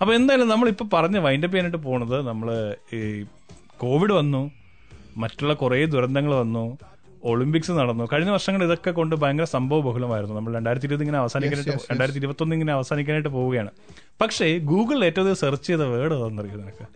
അപ്പൊ 0.00 0.14
എന്തായാലും 0.14 0.48
നമ്മളിപ്പോ 0.48 0.86
പറഞ്ഞ് 0.92 1.18
വൈൻഡപ്പ് 1.18 1.56
ചെയ്യാനായിട്ട് 1.56 1.86
പോണത് 1.86 2.28
നമ്മൾ 2.28 2.76
ഈ 2.94 3.24
കോവിഡ് 3.78 4.12
വന്നു. 4.12 4.50
മറ്റുള്ള 5.16 5.54
കുറേ 5.54 5.84
ദുരന്തങ്ങൾ 5.84 6.34
വന്നു. 6.34 6.78
ഒളിമ്പിക്സ് 7.24 7.72
നടന്നു. 7.72 8.08
കഴിഞ്ഞ 8.12 8.30
വർഷങ്ങൾ 8.30 8.64
ഇതൊക്കെ 8.64 8.90
കൊണ്ട് 8.90 9.16
ഭയങ്കര 9.16 9.44
സംഭവ 9.44 9.80
ബഹുലമായിരുന്നു. 9.80 10.34
നമ്മൾ 10.34 10.54
രണ്ടായിരത്തി 10.54 10.86
ഇരുപത് 10.86 11.02
ഇങ്ങനെ 11.02 11.18
അവസാനിക്കാനായിട്ട്. 11.18 11.82
രണ്ടായിരത്തി 11.90 12.18
ഇരുപത്തൊന്ന് 12.18 12.54
ഇങ്ങനെ 12.54 12.72
അവസാനിക്കാനായിട്ട് 12.72 13.28
പോവുകയാണ്. 13.28 13.70
പക്ഷേ 14.20 14.58
ഗൂഗിളിൽ 14.58 15.04
ഏറ്റവും 15.04 15.24
അധികം 15.24 15.36
സെർച്ച് 15.36 15.66
ചെയ്ത 15.66 15.80
വേർഡ് 15.80 16.14
ഏതാണെന്നറിയോ 16.14 16.54
നിനക്ക്? 16.54 16.86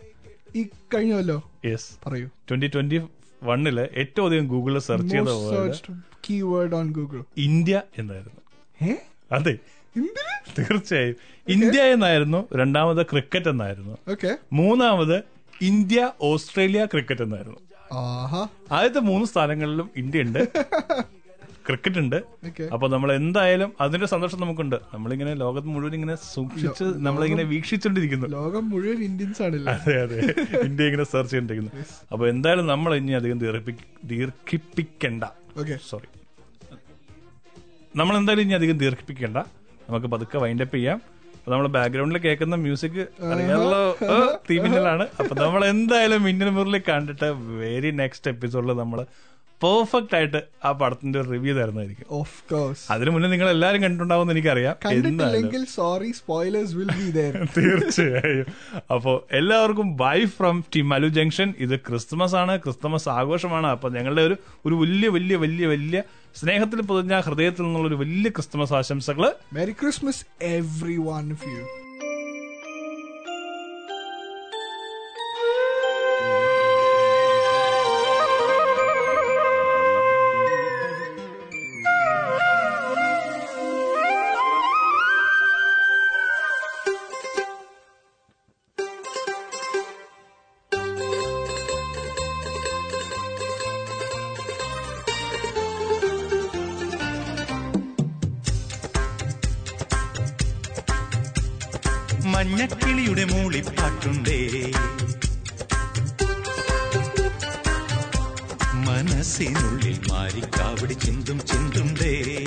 ഈ 0.55 0.67
കഴിഞ്ഞല്ലോ 0.93 1.51
യെസ് 1.65 2.09
പറയൂ. 2.09 2.25
ട്വന്റി 2.25 2.67
ട്വന്റി 2.67 3.01
വണ്ണിൽ 3.43 3.79
ഏറ്റവും 3.79 4.25
അധികം 4.25 4.47
ഗൂഗിളിൽ 4.47 4.79
സെർച്ച് 4.79 5.11
ചെയ്ത 5.11 5.23
വേർഡ് 5.23 6.75
ഓൺ 6.75 6.91
ഗൂഗിൾ. 6.91 7.23
ഇന്ത്യ 7.37 7.81
എന്നായിരുന്നു? 7.97 8.95
അതെ. 9.31 9.57
തീർച്ചയായും. 10.59 11.15
ഇന്ത്യ 11.47 11.81
എന്നായിരുന്നു 11.81 12.47
രണ്ടാമത് 12.55 13.05
ക്രിക്കറ്റ് 13.05 13.49
എന്നായിരുന്നു. 13.49 13.97
മൂന്നാമത് 14.53 15.23
ഇന്ത്യ 15.61 16.11
ഓസ്ട്രേലിയ 16.21 16.85
ക്രിക്കറ്റ് 16.85 17.21
എന്നായിരുന്നു. 17.21 17.57
ആദ്യത്തെ 18.71 18.99
മൂന്ന് 18.99 19.27
സ്ഥാനങ്ങളിലും 19.27 19.89
ഇന്ത്യ 19.97 20.21
ഉണ്ട്. 20.21 20.47
ക്രിക്കറ്റ് 21.67 21.97
ഉണ്ട്. 21.97 22.15
അപ്പൊ 22.73 22.87
നമ്മൾ 22.87 23.13
എന്തായാലും 23.13 23.73
അതിന്റെ 23.81 24.07
സന്തോഷം 24.07 24.41
നമുക്കുണ്ട്. 24.41 24.75
നമ്മളിങ്ങനെ 24.93 25.33
ലോകത്ത് 25.33 25.67
മുഴുവൻ 25.67 25.93
ഇങ്ങനെ 25.93 26.15
സൂക്ഷിച്ച് 26.15 26.83
നമ്മളിങ്ങനെ 26.83 27.43
വീക്ഷിച്ചോണ്ടിരിക്കുന്നു. 27.43 28.27
ലോകം 28.27 28.69
മുഴുവൻ 28.69 29.03
ഇന്ത്യൻസ് 29.03 29.41
ആണല്ലോ? 29.41 29.73
അതെ 29.73 30.01
അതെ. 30.01 30.15
ഇന്ത്യ 30.59 30.85
ഇങ്ങനെ 30.85 31.03
സെർച്ച് 31.03 31.33
ചെയ്തിരിക്കുന്നു. 31.33 31.83
അപ്പൊ 32.11 32.27
എന്തായാലും 32.27 32.67
നമ്മൾ 32.67 32.95
ഇനി 32.95 33.11
അധികം 33.11 33.39
ദീർഘി- 33.39 33.85
ദീർഘിപ്പിക്കണ്ട. 34.03 35.23
സോറി 35.89 36.19
നമ്മൾ 37.95 38.17
എന്തായാലും 38.17 38.43
ഇനി 38.43 38.53
അധികം 38.53 38.77
ദീർഘിപ്പിക്കണ്ട. 38.77 39.37
നമുക്ക് 39.89 40.07
പതുക്കെ 40.07 40.37
വൈൻഡപ്പ് 40.37 40.75
ചെയ്യാം. 40.75 41.01
അപ്പൊ 41.47 41.55
നമ്മൾ 41.55 41.69
ബാക്ക്ഗ്രൗണ്ടിൽ 41.75 42.19
കേൾക്കുന്ന 42.23 42.55
മ്യൂസിക് 42.63 42.97
അറിയാമല്ലോ 43.33 43.83
തീമിന്നലാണ് 44.47 45.05
അപ്പൊ 45.19 45.33
നമ്മൾ 45.41 45.61
എന്തായാലും 45.73 46.19
മിന്നൽ 46.27 46.49
മുറിൽ 46.57 46.75
കണ്ടിട്ട് 46.89 47.27
വെരി 47.61 47.91
നെക്സ്റ്റ് 48.01 48.31
എപ്പിസോഡിൽ 48.33 48.71
നമ്മൾ 48.81 48.99
പെർഫെക്റ്റ് 49.61 50.15
ആയിട്ട് 50.17 50.39
ആ 50.67 50.71
പടത്തിന്റെ 50.81 51.17
ഒരു 51.21 51.27
റിവ്യൂ 51.35 51.53
തരുന്നതായിരിക്കും. 51.59 52.07
ഓഫ് 52.17 52.35
കോഴ്സ് 52.49 52.83
അതിനു 52.93 53.11
മുന്നേ 53.13 53.29
നിങ്ങൾ 53.33 53.47
എല്ലാവരും 53.53 53.81
കണ്ടിട്ടുണ്ടാവും 53.83 54.31
എനിക്കറിയാം 54.33 54.75
അറിയാം 54.75 54.83
കണ്ടിട്ടില്ലെങ്കിൽ 54.83 55.63
സോറി 55.77 56.09
സ്പോയിലേഴ്സ് 56.19 56.75
വിൽ 56.79 56.91
ബി 56.97 57.07
തീർച്ചയായും. 57.55 58.45
അപ്പോ 58.95 59.13
എല്ലാവർക്കും 59.39 59.89
ബൈ 60.03 60.19
ഫ്രം 60.35 60.57
ടിമലു 60.75 61.09
ജംഗ്ഷൻ 61.17 61.49
ഇത് 61.67 61.75
ക്രിസ്മസ് 61.87 62.37
ആണ് 62.43 62.55
ക്രിസ്മസ് 62.65 63.09
ആഘോഷമാണ്. 63.17 63.67
അപ്പൊ 63.77 63.89
ഞങ്ങളുടെ 63.97 64.25
ഒരു 64.29 64.37
ഒരു 64.67 64.77
വലിയ 64.83 65.09
വലിയ 65.17 65.37
വലിയ 65.45 65.67
വലിയ 65.75 66.01
സ്നേഹത്തിൽ 66.37 66.81
പൊതിഞ്ഞ 66.81 67.15
ഹൃദയത്തിൽ 67.19 67.63
നിന്നുള്ള 67.63 67.87
ഒരു 67.87 67.95
വലിയ 67.95 68.29
ക്രിസ്മസ് 68.29 68.73
ആശംസകൾ 68.73 69.23
merry 69.53 69.73
Christmas 69.73 70.23
every 70.53 70.97
one 71.07 71.25
of 71.31 71.47
you 71.49 71.61
മഞ്ഞക്കിളിയുടെ 102.37 103.23
മൂളിപ്പാട്ടുണ്ടേ 103.23 104.71
മനസ്സിനുള്ളിൽ 108.73 109.99
മാരിക്കാവടി 110.11 110.93
ചിന്തും 110.93 111.45
ചിന്തുണ്ടേ. 111.47 112.43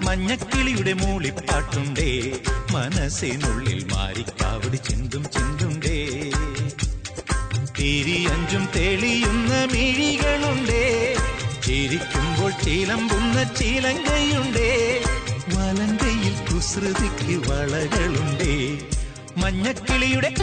മഞ്ഞക്കിളിയുടെ 0.00 0.92
മൂളിപ്പാട്ടുണ്ടേ 0.92 2.32
മനസ്സിനുള്ളിൽ 2.70 3.86
മാരിക്കാവടി 3.92 4.76
ചിന്തും 4.76 5.30
ചിന്തുണ്ടേ. 5.30 6.30
തിരിയഞ്ചും 7.78 8.68
തെളിയുന്ന 8.76 9.68
മിഴികളുണ്ടേ. 9.72 11.16
ചിരിക്കുമ്പോൾ 11.66 12.50
ചീലമ്പുന്ന 12.50 13.54
ചീലങ്കയുണ്ടേ 13.54 15.02
വലങ്കയിൽ 15.48 16.07
കുസൃതിക്ക് 16.58 17.50
വളകളുണ്ടേ. 17.50 18.78
മഞ്ഞക്കിളിയുടെ 19.36 20.34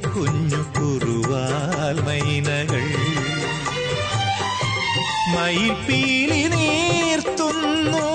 കുഞ്ഞു 0.08 0.78
കുറുവാൽ 0.78 2.00
മൈനകൾ? 2.00 2.86
മയിൽപ്പീലി 5.34 6.46
നീർത്തുന്നു 6.46 8.06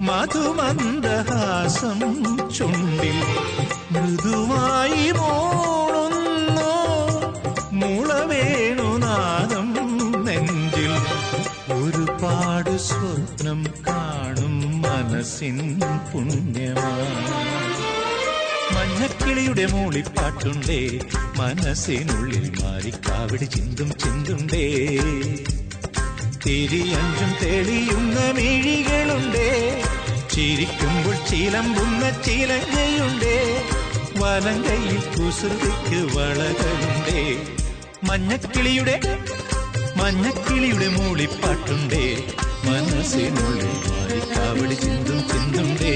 മധുമന്ദഹാസം 0.00 2.00
മനസ്സിൻ 15.30 15.80
പുണ്യമാ. 16.12 16.86
മഞ്ഞക്കിളിയുടെ 18.74 19.66
മൂളിപ്പാട്ടുണ്ടേ 19.66 20.78
മനസ്സിനുള്ളിൽ 21.36 22.46
മാറിക്കാവിടി 22.62 23.44
ചിന്തും 23.44 23.90
ചിന്തുണ്ടേ. 23.98 24.64
തിരിയഞ്ചും 26.46 27.30
തെളിയുന്ന 27.42 28.18
മിഴികളുണ്ടേ 28.30 29.50
ചിരിക്കുമ്പോൾ 30.34 31.16
ചിലമ്പുന്ന 31.30 32.10
ചിലങ്കയുണ്ടേ 32.10 33.38
കയ്യിൽ 34.68 35.00
കുസൃതിക്ക് 35.14 36.00
വളകളുണ്ടേ 36.16 37.22
മഞ്ഞക്കിളിയുടെ 38.08 38.98
മഞ്ഞക്കിളിയുടെ 39.96 40.88
മൂളിപ്പാട്ടുണ്ടേ 40.88 42.04
മനസ്സിനുള്ളിൽ 42.66 43.99
മാറിക്കാവടി 44.10 44.74
ചിന്തും 44.74 45.18
ചിന്തുണ്ടേ 45.28 45.94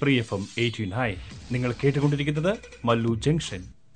പ്രിയഫം 0.00 0.48
എയ്റ്റീൻ 0.58 0.90
ഹൈ 0.90 1.10
നിങ്ങൾ 1.52 1.74
കേട്ടുകൊണ്ടിരിക്കുന്നത് 1.82 2.52
Mallu 2.84 3.14
junction. 3.16 3.62